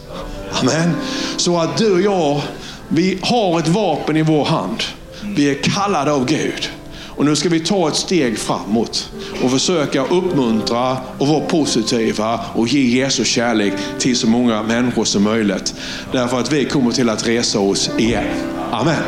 Amen. 0.62 0.94
Så 1.36 1.58
att 1.58 1.76
du 1.76 1.92
och 1.92 2.00
jag, 2.00 2.42
vi 2.88 3.18
har 3.22 3.58
ett 3.58 3.68
vapen 3.68 4.16
i 4.16 4.22
vår 4.22 4.44
hand. 4.44 4.82
Vi 5.22 5.50
är 5.50 5.54
kallade 5.54 6.12
av 6.12 6.26
Gud. 6.26 6.70
Och 7.16 7.24
nu 7.24 7.36
ska 7.36 7.48
vi 7.48 7.60
ta 7.60 7.88
ett 7.88 7.96
steg 7.96 8.38
framåt 8.38 9.10
och 9.42 9.50
försöka 9.50 10.04
uppmuntra 10.04 10.96
och 11.18 11.28
vara 11.28 11.40
positiva 11.40 12.40
och 12.54 12.68
ge 12.68 12.80
Jesus 12.80 13.28
kärlek 13.28 13.72
till 13.98 14.16
så 14.16 14.28
många 14.28 14.62
människor 14.62 15.04
som 15.04 15.22
möjligt. 15.22 15.74
Därför 16.12 16.40
att 16.40 16.52
vi 16.52 16.64
kommer 16.64 16.92
till 16.92 17.08
att 17.08 17.26
resa 17.26 17.58
oss 17.58 17.90
igen. 17.98 18.24
Amen. 18.72 19.02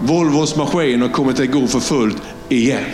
Volvos 0.00 0.56
maskiner 0.56 1.08
kommer 1.08 1.32
kommit 1.32 1.40
att 1.40 1.60
gå 1.60 1.66
för 1.66 1.80
fullt 1.80 2.22
igen. 2.48 2.84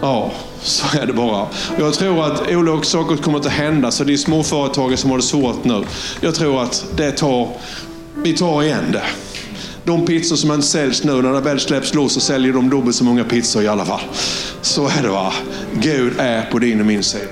Ja, 0.00 0.30
så 0.62 0.98
är 0.98 1.06
det 1.06 1.12
bara. 1.12 1.46
Jag 1.78 1.94
tror 1.94 2.24
att 2.24 2.50
olika 2.50 2.82
saker 2.84 3.16
kommer 3.16 3.38
att 3.38 3.46
hända, 3.46 3.90
så 3.90 4.04
det 4.04 4.12
är 4.12 4.16
småföretagare 4.16 4.96
som 4.96 5.10
har 5.10 5.16
det 5.16 5.22
svårt 5.22 5.64
nu. 5.64 5.84
Jag 6.20 6.34
tror 6.34 6.62
att 6.62 6.86
det 6.96 7.12
tar, 7.12 7.48
vi 8.14 8.36
tar 8.36 8.62
igen 8.62 8.92
det. 8.92 9.04
De 9.84 10.06
pizzor 10.06 10.36
som 10.36 10.52
inte 10.52 10.66
säljs 10.66 11.04
nu, 11.04 11.22
när 11.22 11.32
det 11.32 11.40
väl 11.40 11.60
släpps 11.60 11.94
loss 11.94 12.12
så 12.12 12.20
säljer 12.20 12.52
de 12.52 12.70
dubbelt 12.70 12.96
så 12.96 13.04
många 13.04 13.24
pizzor 13.24 13.62
i 13.62 13.68
alla 13.68 13.84
fall. 13.84 14.00
Så 14.60 14.88
är 14.88 15.02
det 15.02 15.08
va. 15.08 15.32
Gud 15.72 16.12
är 16.18 16.42
på 16.42 16.58
din 16.58 16.80
och 16.80 16.86
min 16.86 17.02
sida. 17.02 17.24